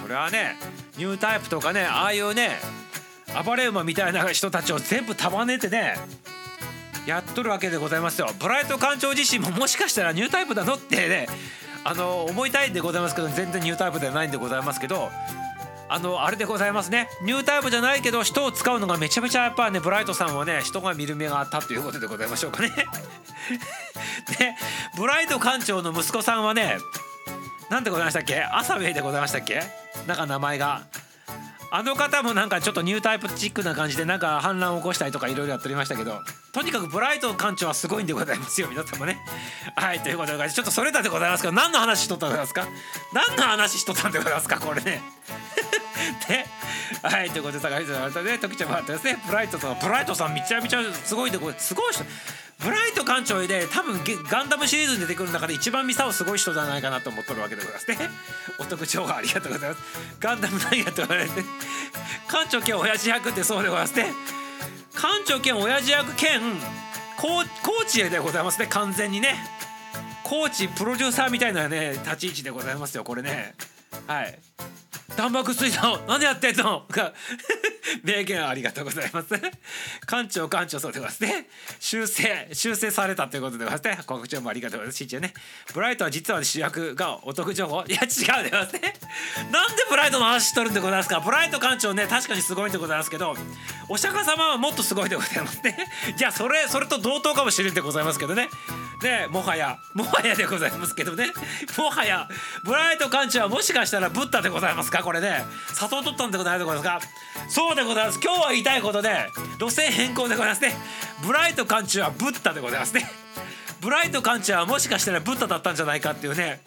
[0.00, 0.56] それはね
[0.98, 2.50] ニュータイプとかねああいうね
[3.44, 5.96] 暴れ馬みたいな人たちを全部束ねてね
[7.06, 8.28] やっとるわけでございますよ。
[8.38, 11.26] ブライト艦長自身ももしかしたらニュータイプだのってね
[11.84, 15.10] あの思いたいんでございますけど全然ニュータイプではないんでございますけど
[15.88, 17.08] あのあれでございますね。
[17.22, 22.70] ニュータイプじゃないけど人を使うのがめちゃめちゃやっぱねブライトさんはね人が見る目があったということでございましょうかね。
[24.38, 24.54] で
[24.96, 26.78] ブライト艦長の息子さんはね
[27.70, 28.42] なんでございましたっけ？
[28.42, 29.62] アサウェイでございましたっけ？
[30.06, 30.82] なんか名前が。
[31.72, 36.20] あの方もなんかちょっとニュータイプチックな感じでなんか反乱を起こしたりとかいろいろやっておりましたけど
[36.52, 39.18] とにかくブライト艦長はすごいんでございますよ皆様ね。
[39.74, 42.66] はいということでちょっとそれだでございますけど何の話しとったんですか？
[43.12, 45.02] 何の話しとったんでございますかこれね。
[46.28, 46.46] で
[47.02, 49.18] はいということで高橋さんね時ちゃんもあってですね。
[49.26, 52.04] ブライトさんブライトさんめちゃめちゃすごいでこれすごい人
[52.58, 54.00] ブライト艦長で多分
[54.30, 57.98] ガンダムシリーズに出てくる中で一番ミサオすごい人じゃないかなと思っとるわけでございますね。
[58.58, 59.82] お得情報ありがとうございます。
[60.20, 61.44] ガンダム何やと言われて
[62.28, 64.12] 艦長兼親父役ってそうでございますね。
[64.94, 66.40] 艦長兼親父役兼
[67.16, 69.36] コーコーチでございますね完全にね。
[70.22, 73.54] コーチプロデューサーみたいなね立ち位置でございますよこれね。
[74.06, 74.38] はい。
[75.16, 76.84] 弾幕水道なんでやってんの？
[76.90, 77.12] が
[78.02, 79.28] 名言ありがとうございます。
[80.06, 81.48] 館長館長そうでございますね。
[81.78, 84.04] 修正修正されたということでございますね。
[84.04, 84.96] 告知もありがとうございます。
[84.98, 85.32] しんちゃんね。
[85.72, 87.84] ブライトは実は主役がお得情報。
[87.86, 88.94] いや違うでございますね。
[89.52, 91.20] なんでブライトの話しとるんでございますか？
[91.20, 93.36] ブライト館長ね確かにすごいんでございますけど
[93.88, 95.76] お釈迦様はもっとすごいでございますね。
[96.16, 98.48] じゃあそれそれと同等かもしれんでございますけどね。
[99.02, 101.32] ねもはやもはやでございますけどね。
[101.78, 102.28] もはや
[102.64, 104.95] ブライト館長はもしかしたらブッダでございますか？
[105.02, 105.44] これね。
[105.74, 107.00] 里を取ったんでございますか
[107.48, 108.20] そうでございます。
[108.22, 109.10] 今日は言いたいことで
[109.58, 110.74] 路線変更でございますね。
[111.24, 113.08] ブライト館長はブッダでございますね。
[113.80, 116.60] ブライト館長はもしかしたらブッダだったんじゃないかっていうね。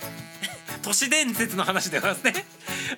[0.82, 2.46] 都市伝説の話でございますね。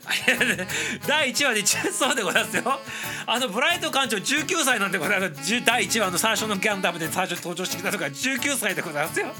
[1.07, 2.79] 第1話で一そうでございますよ。
[3.25, 5.65] あのブライト館長19歳なんでございます。
[5.65, 9.33] 第1話の最初のギャンダムで最初登場してきたとか19歳でございますよ。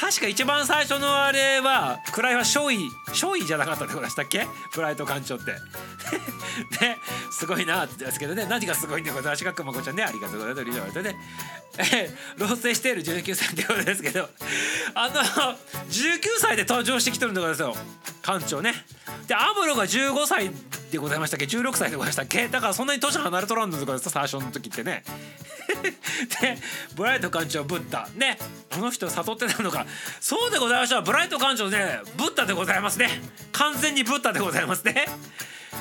[0.00, 2.78] 確か一番最初のあれは位は少尉
[3.12, 4.46] 少尉じゃなかったでございましたっけ？
[4.74, 5.52] ブライト館長って。
[6.80, 6.98] ね
[7.30, 8.46] すごいなってですけどね。
[8.48, 11.16] 何がすごいんでございますかくまこちゃんねありがとうございますリーダーね。
[11.78, 14.28] え 老衰している19歳ってことですけど。
[14.94, 17.84] あの19歳で登場してきてるんでございますよ。
[18.22, 18.74] 館長ね。
[19.26, 20.50] でアムロが15歳
[20.90, 22.48] でございましたっけ？16歳でございましたっけ？
[22.48, 25.04] だからそんなに年離れとらんのとか最初の時ってね。
[25.82, 26.58] で
[26.94, 28.08] ブライト館長ブッダ。
[28.16, 28.38] ね。
[28.70, 29.86] あの人悟ってたのか。
[30.20, 31.00] そうでございました。
[31.00, 33.08] ブライト館長ねブッダでございますね。
[33.52, 35.06] 完全にブッダでございますね。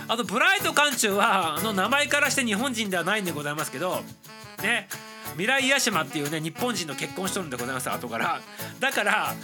[0.07, 4.03] あのブライト館長はあの名前からして日本人ではないんでございますけど。
[4.61, 4.87] ね。
[5.33, 8.41] 未来屋島っていうね日本人の結婚しとるんでございます後から。
[8.79, 9.35] だから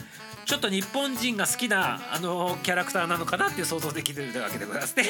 [0.46, 5.06] ちょっと日本人が好きなあのキャラクターなのかなっていう想像できてるわけでございますね。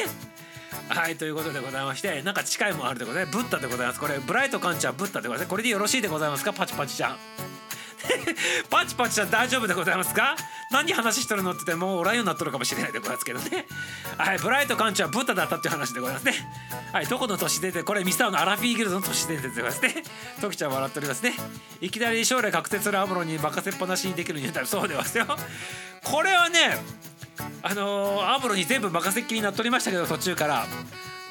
[0.89, 3.37] はいということでございましてなんか近いもあるでございます。
[3.37, 3.99] ブッダでございます。
[3.99, 5.49] これブライトカンチはブッダでございます。
[5.49, 6.53] これでよろしいでございますか？
[6.53, 7.17] パチパチちゃん。
[8.69, 10.35] パチパチちゃん大丈夫でございますか？
[10.71, 13.65] 何話しとるのって言ってもうおらんようになっとるかもしれないでございますけどね。
[14.17, 16.33] はいブライトカンチはブッダだったっていう話でございますね。
[16.91, 20.03] はいどこの都市伝説これミサオのアラフィーギルドの都市伝説でございますね。
[20.41, 21.33] トキちゃん笑っておりますね。
[21.79, 25.47] いきなり将来確定するアムロに任せっぱなしにできるニュータイそうでございますよ。
[26.03, 26.77] これはね
[27.61, 30.65] あのー、アムロに全部任せっきりになっとりましたけど途中から。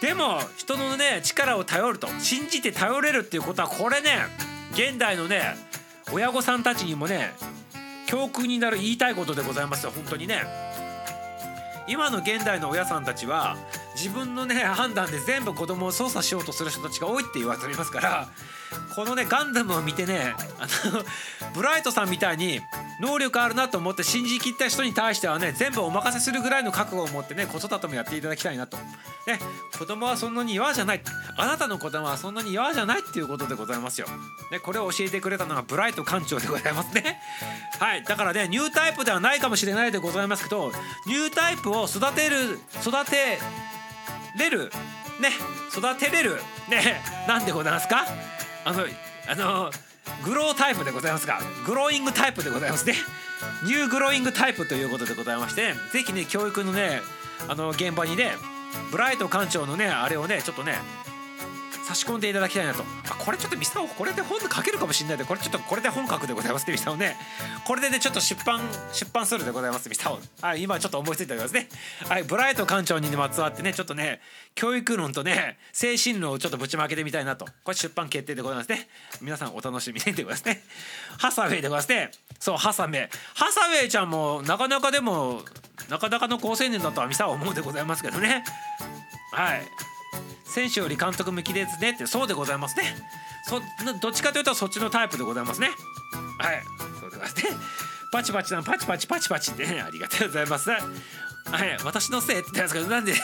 [0.00, 2.08] でも人のね力を頼ると。
[2.18, 4.10] 信じて頼れるっていうことはこれね
[4.72, 5.54] 現代のね
[6.12, 7.32] 親御さんたちにもね
[8.06, 9.92] 教訓になる言いたいことでございますよ。
[9.94, 10.42] 本当にね。
[11.88, 13.56] 今の現代の親さんたちは
[13.94, 18.28] 自分のね判断で全部子供を操作しようとする人たちが多いって言われておりますから
[18.94, 21.04] このねガンダムを見てねあの
[21.54, 22.60] ブライトさんみたいに
[23.00, 28.76] 能力あるなと思って信じきった人に対してはね全部お任せするぐらいの覚悟を持ってね子育てもやっていただきたいなと。
[29.26, 29.38] ね
[29.78, 31.02] 子供はそんなに弱じゃない
[31.36, 34.06] あなたの子供はそんなに弱じゃないっていうことでございますよ。
[34.50, 37.20] ねこれを教えてくれたのがブライト館長でございますね。
[37.78, 40.72] はいだからねニュータイプではないかもしれないでございますけど
[41.06, 43.38] ニュータイプを育てる育て
[44.38, 44.70] れる
[45.20, 45.30] ね
[45.76, 46.36] 育てれる
[46.68, 48.06] ねなんでございますか？
[48.64, 48.84] あの
[49.28, 49.70] あの
[50.24, 52.94] グロータイプでございますがグローイングタイプでございますね。
[53.64, 57.00] ニューグローイングタイプということでございまして是非ね教育のね
[57.48, 58.32] あの現場にね
[58.90, 60.74] ブライト館長のねあれをねちょっとね
[61.92, 62.82] 差し込んでいただきたいなと。
[63.10, 65.24] あこれちょっとミサオこれで本書けるかもしれないで。
[65.24, 67.16] これちょっとこれで本格でございますねミサオね。
[67.66, 68.60] これでねちょっと出版
[68.92, 70.18] 出版するでございますミサオ。
[70.40, 71.68] はい今ちょっと思いついておりますね。
[72.08, 74.20] はいブライト館長にまつわってねちょっとね
[74.54, 77.44] 教育論とね精神論をちょっとぶちまけてみたいなと。
[77.62, 78.88] これ出版決定でございますね。
[79.20, 80.62] 皆さんお楽しみにでございますね。
[81.18, 82.10] ハサウェイでございますね。
[82.40, 83.10] そうハサウェイ。
[83.34, 85.42] ハサウェイちゃんもなかなかでも
[85.90, 88.44] なかなかの好青年だとはミサオ思うでございますけどね。
[89.32, 89.91] はい。
[90.52, 92.84] 選手より監督向きですねってそうでございますね。
[93.48, 95.70] そなどっちかというとそっちのタイプでございますね。
[96.38, 96.62] はい。
[97.00, 97.42] そうでございますね。
[98.12, 100.78] パチパチなパチパチパチパチってねありがとうございますは
[101.64, 101.78] い。
[101.84, 103.14] 私のせいって言ったんですけどなんで？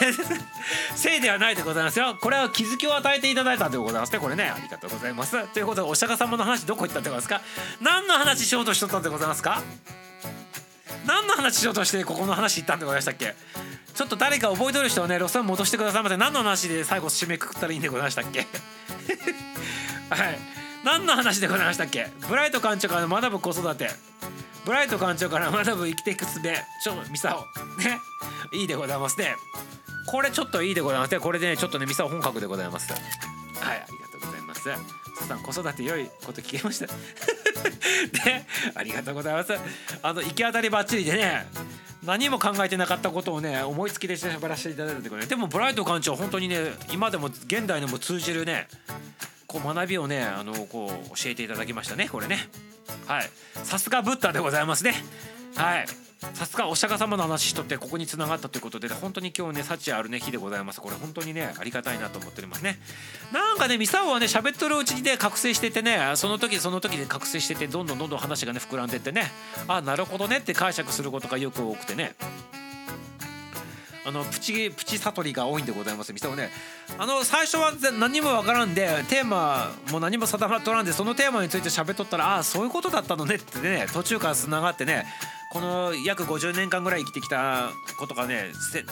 [0.96, 2.16] せいではないでございますよ。
[2.20, 4.18] これは気づきを与えていただいたでございますね。
[4.18, 5.46] これねありがとうございます。
[5.52, 7.42] ということでお釈迦様の話どこ行ったってことですか？
[7.80, 9.62] 何の話しようとしとったんでございますか？
[11.06, 13.34] 何の話しようとしてここの話行ったんでございましたっけ？
[13.98, 18.46] ちょっと誰か覚えてる人はね路線戻してくださいませ何の話で最後締めくくったらいいんでございましたっけ？
[20.08, 20.38] はい。
[20.84, 22.06] 何の話でございましたっけ？
[22.28, 23.90] ブライト館長から学ぶ子育て。
[24.64, 27.40] ブライト館長から学ぶ生きていくすべちょミサオ
[27.82, 27.98] ね。
[28.52, 29.34] いいでございますね。
[30.06, 31.18] これちょっといいでございますね。
[31.18, 32.92] これでねちょっとねミサオ本格でございます。
[32.92, 33.02] はい。
[33.02, 34.62] ありがとうございます。
[35.26, 36.86] さん子育て良いこと聞けました。
[36.86, 38.46] で
[38.76, 39.52] ありがとうございます。
[40.04, 41.48] あの行き当たりばっちりでね
[42.08, 46.56] 何も考えてなかったことをね思いつきで喋らせていただいたということででもブライト館長本当にね
[46.90, 48.66] 今でも現代でも通じるね
[49.46, 52.48] こう学びをねあのこう教えていただきましたねこれね。
[53.06, 53.30] はい。
[53.62, 54.94] さすがブッダでございますね。
[55.54, 56.07] はい。
[56.34, 60.80] さすがお釈迦様の話しとってここに繋がったということで、本当に今日ね幸あるね日でございます。
[60.80, 62.78] これ本当にねありがたいなと思っておりますね。
[63.32, 69.30] なんかねミサオはね喋っとるうちにね覚醒しててねその時その時で覚醒しててどんどんどんどん話がね膨らんでってね。
[69.68, 72.14] あなるほどねって解釈することがよく多くてね。
[74.08, 76.48] あのプチプチ悟りが多いんでございますミサオね
[76.96, 85.04] あの最初は何もわからんでテーマも何も定まっとらんでそのテーマについて喋っとったらああそういうことだったのねってね途中からつながってね
[85.52, 88.46] この約50年間ぐらい生きてきたことがね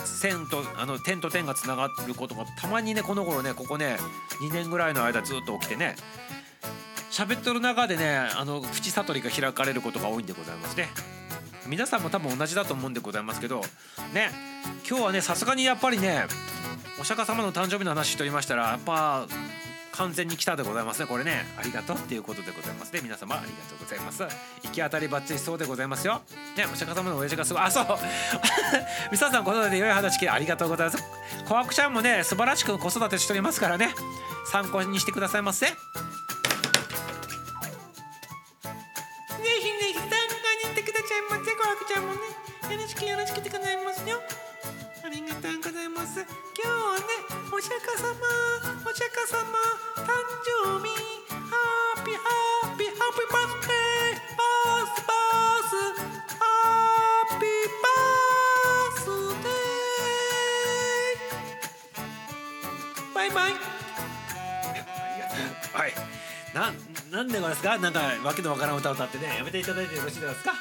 [0.05, 3.97] 線とあの点と点がつながることがたまにねこの頃ねここね
[4.41, 5.95] 2年ぐらいの間ずっと起きてね
[7.09, 10.89] 喋っとる中でねあのプチ悟りが開かれることが多いんでございますね。
[11.67, 13.61] 皆さんも多分同じだと思うんでございますけど
[14.13, 14.31] ね
[14.87, 16.25] 今日はねさすがにやっぱりね
[16.99, 19.27] お釈迦様の誕生日の話しておりましたらやっぱ
[19.97, 21.43] 完全に来たでございますねこれね。
[21.59, 22.99] ありがとうっていうことでございますね。
[23.01, 24.21] 皆様ありがとうございます。
[24.61, 26.21] 行き当たりばっちりそうでございますよ。
[26.55, 27.63] ねお釈迦様の親父がすごい。
[27.63, 27.85] あそう。
[29.11, 31.03] ミサさん子育て良い話聞いてありがとうございます
[31.47, 33.95] 小悪ちゃんもね素晴らしく子育てしておりますからね。
[34.51, 35.65] 参考にしてくださいませ。
[47.87, 48.11] お釈迦様
[48.83, 49.39] お釈迦様
[49.95, 50.11] 誕
[50.43, 50.91] 生日。
[51.31, 52.27] ハッピーハ
[52.73, 53.73] ッピーハッピーバースデー。
[54.35, 55.71] バースバース。
[56.37, 56.43] ハ
[57.31, 57.49] ッピー
[57.81, 59.07] バース
[59.41, 63.13] デー。
[63.15, 63.53] バイバイ。
[65.73, 65.93] はい。
[66.53, 66.73] な
[67.09, 67.77] なんでございますか？
[67.77, 70.53] なんかわけのわからん歌を歌ってねやめていただいてよろしいですか？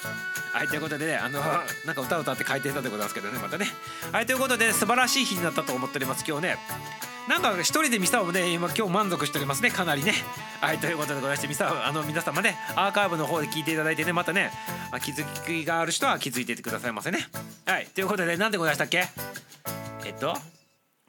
[0.52, 1.40] はいということでねあの
[1.84, 3.68] なんか歌を歌って書いてたでございますけどねまたね。
[4.12, 6.58] はいということで素晴らしい日になったと思っております今日ね。
[7.28, 9.70] なんか一人でミサをね今今日満足しておりますね。
[9.70, 10.12] かなりね。
[10.60, 14.52] はいということでございましてミサあの皆様ねアーカイブの方で聞いていただいてねまたね
[15.02, 17.18] 気づきがある人は気づいててくださいませね。
[17.66, 19.08] はいということで何でございましたっけ？
[20.04, 20.36] えっと？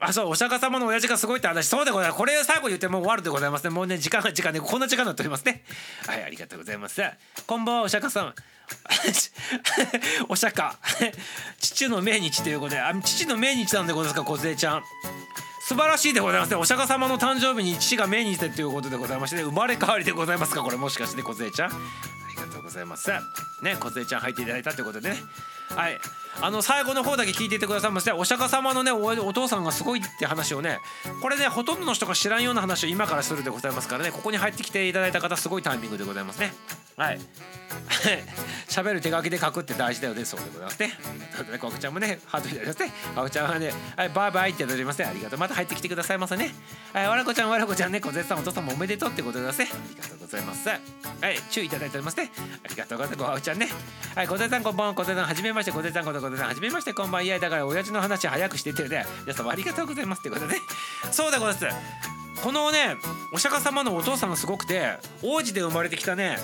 [0.00, 1.68] あそうお釈迦様の親父がすごいって話。
[1.68, 2.18] そうでございます。
[2.18, 3.70] これ最後言ってもう終わるでございますね。
[3.70, 5.62] もうね時間が時間ねこんな時間になっておりますね。
[6.06, 7.00] はいありがとうございます。
[7.46, 8.34] こんばんはお釈迦様。
[10.28, 10.72] お釈迦。
[11.60, 14.82] 父の命日ということであ父の命日なんでございますか梢ちゃん。
[15.68, 16.50] 素晴らしいでございます。
[16.50, 20.62] ねお釈迦様の誕生日に父が命日でということでございまして、ね、生まれ変わりでございますか？
[20.62, 21.68] これもしかして梢ちゃん？
[21.68, 21.74] あ
[22.30, 23.10] りがとうございます。
[23.60, 25.22] ね梢ちゃん入っていただいたということでね。
[25.76, 26.00] はい。
[26.40, 30.78] あの最後の方だけ聞いていてくださいましてお釈迦様のねおお父さんがすごいって話をね
[31.20, 36.52] これねほとんどの人が知らんような話を今からするでございますからねここに入ってきていただいた方すごいタイミングでございますね。
[36.96, 37.20] はい。
[38.68, 40.98] 喋る手書きで書くって大事だよねそうでございますね。
[41.04, 42.92] ありがとうねコクちゃんもねハートいただきますね。
[43.14, 45.04] コクちゃんはねはいバイバイっていただきますね。
[45.06, 45.38] ありがとう。
[45.38, 46.54] また入ってきてくださいませね。
[46.92, 49.80] はいわらこちゃんわらこちゃんね小絶賛お父さんもおめでとうってことでございますね。
[49.82, 50.68] ありがとうございます。
[50.68, 50.80] はい
[51.50, 52.30] 注意いただいておりますね。
[52.64, 53.28] ありがとうございます。
[53.28, 53.68] ごはちゃんね。
[54.14, 54.94] はい小絶さんこんばんは。
[54.94, 55.72] 小絶さんはじめまして。
[55.72, 57.22] 小絶さんこと小絶さんはじめましてこんばんは。
[57.22, 59.06] いやだから親父の話早くしててね。
[59.22, 60.60] 皆様ありがとうございますってことでね。
[61.12, 62.42] そうでございます。
[62.42, 62.96] このね
[63.32, 66.38] お釈迦様のお父さんがすごくて王子で生まれてきたね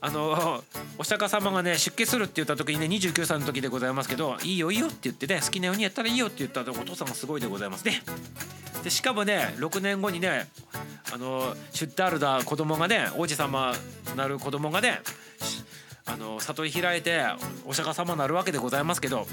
[0.00, 0.62] あの
[0.98, 8.02] お釈迦様がね出家するって言った時にね29歳の時でございますけど「いいよいいよ」って言ってね好きなようにやったらいいよって言ったお父さんがすごいでございますね。
[8.82, 10.48] でしかもね6年後にね
[11.12, 13.74] あのシュッタールダ子供がね王子様
[14.16, 15.00] なる子供がね
[16.06, 17.24] あの悟り開いて
[17.64, 19.26] お釈迦様になるわけでございますけど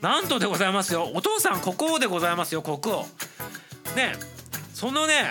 [0.00, 1.10] なんとでございますよ。
[1.14, 3.06] お父さん国王でございますよ国王。
[3.94, 4.14] ね
[4.74, 5.24] そのね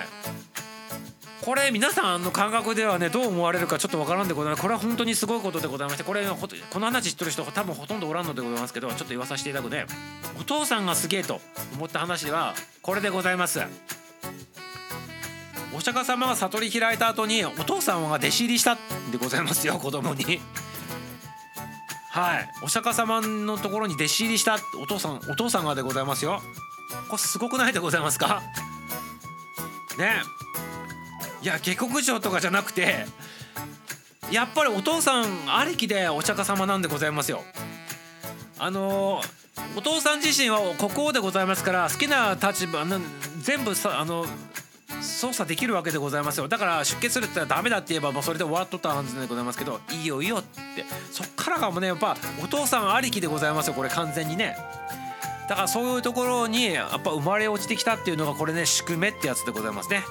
[1.42, 4.62] これ皆さんの感覚ではねどう思われるかちょっとわからんでございます。
[4.62, 9.86] これは本当にすごいことでございましてこれこの話知ってる人多分ほとんどおらんのでございますけどちょっと言わさせていただくね。
[10.40, 11.42] お父さんがすげえと
[11.76, 13.62] 思った話はこれでございます。
[15.76, 18.78] お釈迦様が悟り開いた後にお父さんが弟子入りしたん
[19.12, 20.40] でございますよ子供に。
[22.16, 22.50] はい。
[22.64, 26.42] お釈迦様のところに弟子入りしたお父さんお父さんがでございますよ。
[27.10, 28.42] これすごくないでございますか？
[30.00, 30.22] ね。
[31.42, 33.06] いや下克上とかじゃなくて
[34.32, 37.44] やっぱりお父さんありきでお釈迦様なんでございますよ。
[38.58, 39.22] あの
[39.76, 42.86] お父さん自身は国王でございますから好きな立場
[43.42, 44.26] 全部さあの
[45.06, 46.48] 操作できるわけでございますよ。
[46.48, 50.84] だから出家するって言ったらダメだって言えばもうそれで終わっとったはずでございますけどいいよいいよって。
[51.12, 54.58] そっからがもうねやっぱお父さんありきでございますよこれ完全にね。
[55.48, 60.04] だからそういうところにやっぱ生まれ落ちてきたっていうのがこれね宿命ってやつでございますね。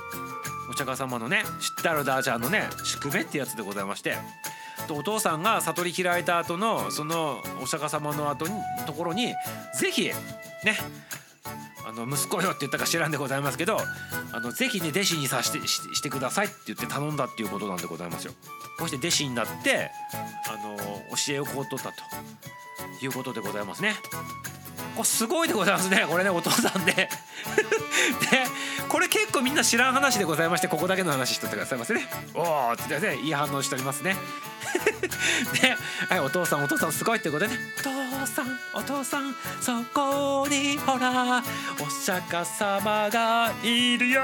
[0.70, 4.16] お釈迦様のね知ったるダーちゃんのね宿命ってやつでございまして。
[4.90, 8.52] お父さんが悟り開いた後のそのお釈迦様の後に
[8.86, 9.28] ところに
[9.72, 10.14] ぜひね
[11.86, 13.78] あの息子よって言ったか知らんでございますけど
[14.32, 18.32] あのぜひね弟子にさしてししてくださいって言って頼んだっていうことなんでございますよ。
[18.78, 19.90] こうして弟子になって
[20.48, 23.94] あの教えをこう取ったということでございますね。
[24.94, 26.06] これすごいでございますね。
[26.08, 27.08] これねお父さんでで
[28.88, 32.08] これ結構みんな知らん話でございましてここだけの話しとってくださいませね。
[32.34, 34.16] おおって言ってねいい反応しておりますね。
[35.60, 35.76] で、
[36.08, 37.58] はい、お父さんお父さんすごいってことでね。
[37.78, 41.42] お父さんお父さんそこにほら
[41.80, 44.22] お釈迦様がいるよ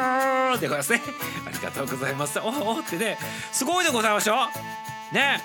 [0.61, 1.03] でございますね。
[1.47, 2.39] ありがとうございます。
[2.39, 3.19] おおってね
[3.53, 4.35] すごいでございましょ
[5.13, 5.43] ね。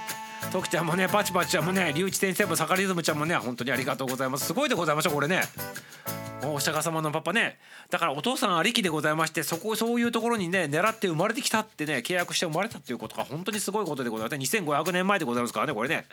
[0.52, 4.45] 徳ちゃんもねパチパチちゃんもね龍一先生もサカリズムちゃんもね本当にありがとうございます。
[4.45, 5.41] すごいでございましょこれね。
[6.44, 7.57] お釈迦様のパパね。
[7.90, 16.06] だからお父さんありきでございましてそこそういうところにね狙って生まれてきたってね契約して生まれたっていうことが本当にすごいことでございます2500年前でございますからねこれね。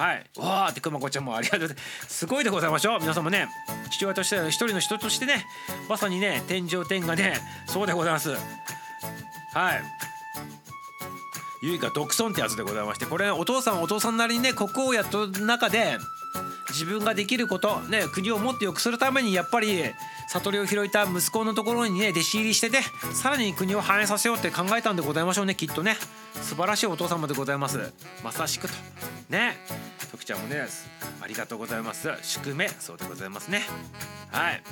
[0.00, 0.24] はい。
[0.38, 1.68] わーってくまこちゃんもありがとう
[2.08, 2.24] す。
[2.24, 3.00] ごいでございましょう。
[3.00, 3.48] 皆さんもね
[3.90, 5.44] 父親としては一人の人としてね
[5.90, 7.34] まさにね天上天がね
[7.66, 8.30] そうでございます。
[8.30, 8.40] はい。
[11.62, 15.98] ゆいが独尊ってやつでございましてこれお父さんお父さんなりにね国王やっと中で
[16.70, 19.82] 自分ができることね国をもっと良くするためにやっぱり
[20.28, 22.78] 悟りを開いた息子のところにね弟子入りしてて
[23.12, 25.96] さらに国を繁栄させようって考えたんでございましょうねきっとね。
[26.40, 27.92] 素晴らしいお父様でございます。
[28.24, 29.09] まさしくと。
[29.30, 29.56] ね。
[30.10, 30.66] 徳ちゃんもね
[31.22, 32.08] ありがとうございます。
[32.22, 33.62] 宿命そうでございますね。
[34.30, 34.62] はい。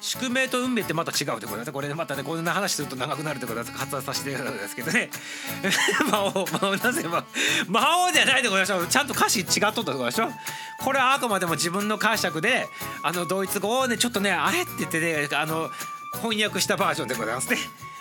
[0.00, 5.10] 宿命と運命ってまた違うってことだこれでまたねこんな話すると長くなるってことだ発話させていただくんですけどね。
[6.10, 7.24] 魔王魔王なぜ魔
[7.68, 8.86] 魔王じゃないでございましょう。
[8.86, 10.26] ちゃんと歌詞違っとったでございましょ。
[10.28, 10.32] う
[10.80, 12.68] これはあくまでも自分の解釈で
[13.02, 15.70] あのドイツ語をねちょっとねあれって言ってねあの
[16.22, 17.58] 翻訳したバージョンでございますね。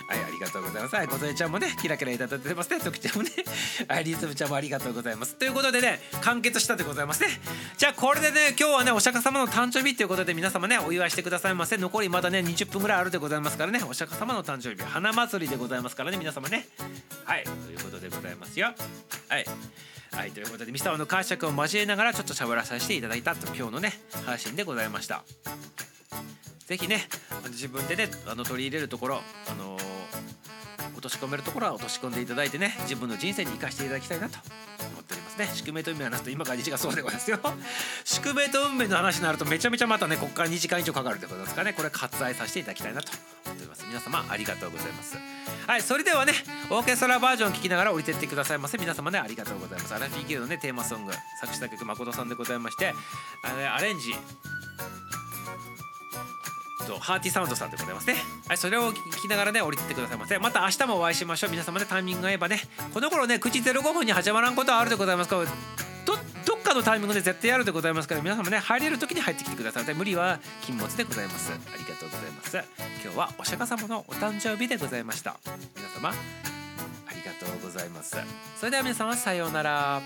[0.08, 0.96] はい、ありがとうございます。
[0.96, 2.80] はい、小添ちゃんもね、キラキラいただいてますね。
[2.80, 3.32] ときちゃんもね、
[3.90, 5.36] はい、リズムちゃんもありがとうございます。
[5.36, 7.30] ということでね、完結したでございますね。
[7.78, 11.78] じゃあ、これでね、今日はね、お釈迦様の誕生日ということで、皆様ね、お祝いしてくださいませ。
[11.78, 16.68] 残りまだね、20分ぐらいあるでございますからね、お釈迦様の誕生日、花祭りでございますからね、皆様ね。
[17.24, 18.74] はい、ということでございますよ。
[19.30, 19.46] はい。
[20.16, 25.26] はい、ということで、ミサオの解釈を交えながら、ちょっと喋らさせていただいたと、今日のね、配信でございました。
[26.68, 29.96] 是非ね、あの自分でね、あの取り入れるところ、あのー
[30.94, 34.38] 落とし込めるところは落とし込んでいただいてね自分の人生に生かしていただきたいなと
[34.92, 35.50] 思っておりますね。
[35.54, 37.40] 宿命と運命の話と今から2時間そうでございますよ。
[38.06, 41.74] 宿命と運命の話になるとめちゃめちゃまたねここから2時間以上かかるということですからね。
[41.74, 43.12] これ割愛させていただきたいなと
[43.46, 43.86] 思っております。
[43.88, 45.18] 皆様ありがとうございます。
[45.68, 46.34] はいそれではね
[46.70, 48.78] オーケストラバージョン聴きながら降りてってくださいませ。
[48.78, 49.94] 皆様ねありがとうございます。
[49.96, 52.94] アラフィーギルのねテーマソング作詞作曲誠さんでございまして
[53.44, 54.16] あの、ね、アレンジ。
[56.86, 58.16] とハーティサウンドさんでございますね。
[58.48, 60.38] はい、それを聞きながらね、降りてってくださいませ。
[60.40, 61.52] また明日もお会いしましょう。
[61.52, 62.62] 皆様ね、タイミングが合えばね、
[62.94, 65.46] この頃ね、9時05分に始まらんことはあるでございますから、
[66.06, 69.94] どどっかのタイミングで絶対やるでございますから、皆様ね、入れる時に入ってきてください。
[69.96, 71.52] 無理は禁物でございます。
[71.52, 72.58] ありがとうございます。
[73.04, 75.38] 今日はお釈迦様のお誕生日でございました。
[75.76, 76.14] 皆様、あ
[77.14, 78.18] りがとうございます。
[78.60, 80.02] それでは皆様、さようなら。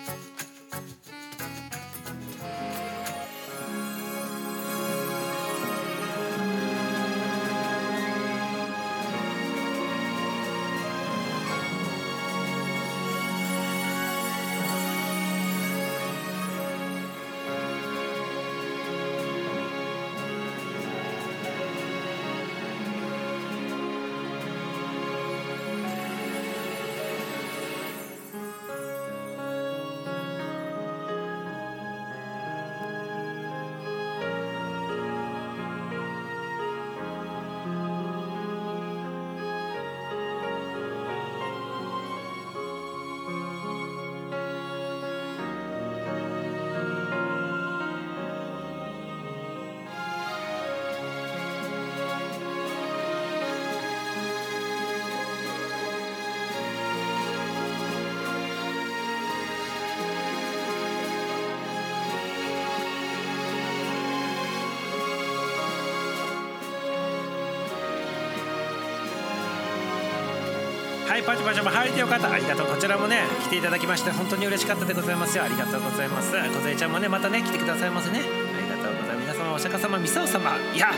[71.19, 72.31] はいパチパチも入れてよかった。
[72.31, 72.67] ありがとう。
[72.67, 75.43] こちらもね来ていただきまして本当に嬉しかったでございますよ。
[75.43, 76.31] ありがとうございます。
[76.31, 78.19] 小杉ちゃんもねまたね来てくださいますね。
[78.19, 79.35] ありがとうございます。
[79.35, 80.55] 皆様お釈迦様ミサオ様。
[80.73, 80.91] いや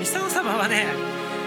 [0.00, 0.86] ミサオ様はね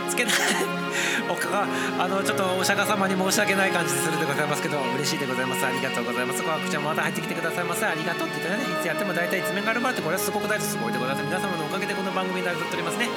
[0.09, 0.33] つけない。
[1.29, 1.65] おか
[1.97, 5.65] あのちょっとお釈迦様に申し訳ない感じするでございますけど嬉しいでございます。
[5.65, 6.43] ありがとうございます。
[6.43, 7.87] コアクちゃんもまた入ってきてくださいませ。
[7.87, 13.09] ありがとうって言ってねいつやっても大体一面があるばってこれはすごく大事すごいでございます皆様のおかげでこの番組になりとっておりますね。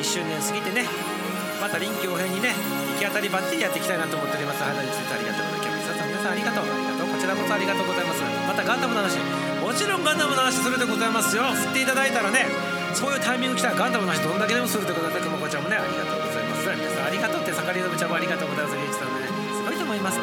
[0.00, 1.15] 1周年過ぎてね
[1.66, 2.54] また臨機応変にね
[2.94, 4.62] 行き当たりばっちりやっていきたいなと思っております。
[4.62, 5.90] 肌についてありがとうございます。
[5.90, 8.22] 今日皆さん皆さんありがとうありがとうこちらこそありがとうございます。
[8.22, 9.18] またガンダムの話。
[9.18, 11.42] もちろんガンダムの話するでございますよ。
[11.42, 12.46] 振っていただいたらね
[12.94, 16.70] そういうタイミング来たらガンダムの話どんだけでもするでございます熊子ちゃんもねありがとうございます。
[16.70, 18.78] 皆さんありがとうって盛りのぶちゃんもありがとうございます。
[18.78, 19.26] リュウイチさんでね。
[19.26, 20.22] すごいと思います。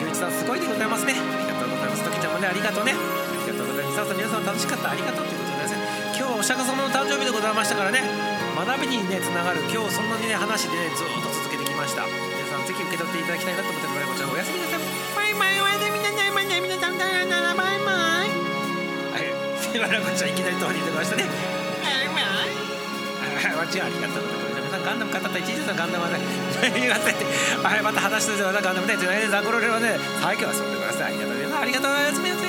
[0.00, 1.12] ュウイチさんすごいでございますね。
[1.12, 2.08] ありがとうございます。
[2.08, 2.96] 時ちゃんもねありがとうね。
[2.96, 2.96] あ
[3.44, 4.16] りがとうございます。
[4.16, 4.90] 皆さん楽しかった。
[4.90, 5.76] ありがとうということでです。
[5.76, 5.84] ね
[6.16, 8.31] 今日はお釈迦様の誕生日でございましたからね。
[8.62, 14.78] 学びにねつながる今日そんなにね話でねずっと続けてきました皆さんぜひ受け取っていただきたいなと思っておりますこちらおやすみなさい
[15.18, 21.26] バイバイおやすみなさいませ皆さんさよならバイバイはい、すいません、こちゃんいきなり通り出ましたね。
[21.26, 22.54] バイバイ
[23.34, 24.62] はい、ありがとうございます。
[24.62, 26.22] 皆さんガンダム語った一日のガンダムはね、
[26.54, 27.18] すみません。
[27.66, 31.02] はい、また話してたガンダムね、じゃないザクロレはね、最強はそうでございます。
[31.02, 31.62] ありがとうございます。
[31.62, 32.42] ありがとうございます。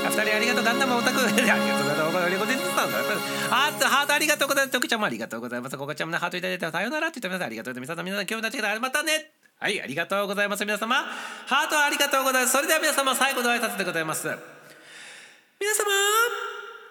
[0.00, 1.89] あ二人ありがとうガンダムオタクありがとう
[2.38, 2.80] ございます。
[2.80, 3.86] ありがとうございます。
[3.86, 4.72] あハートありがとうございます。
[4.72, 5.76] 徳ちゃんもありがとうございます。
[5.76, 7.46] ここちゃんもねハートいただいてさよならって言ってます。
[7.46, 7.90] ありがとうございます。
[7.90, 9.30] 皆さん皆さん今日のチェッまたね。
[9.58, 10.64] はい、ありがとうございます。
[10.64, 12.52] 皆様、ハートありがとうございます。
[12.52, 14.26] それでは皆様最後の挨拶でございます。
[14.26, 15.84] 皆様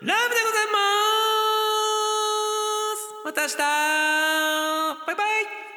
[0.02, 0.80] ラブでございま
[2.96, 3.58] すまた明日
[5.08, 5.69] バイバイ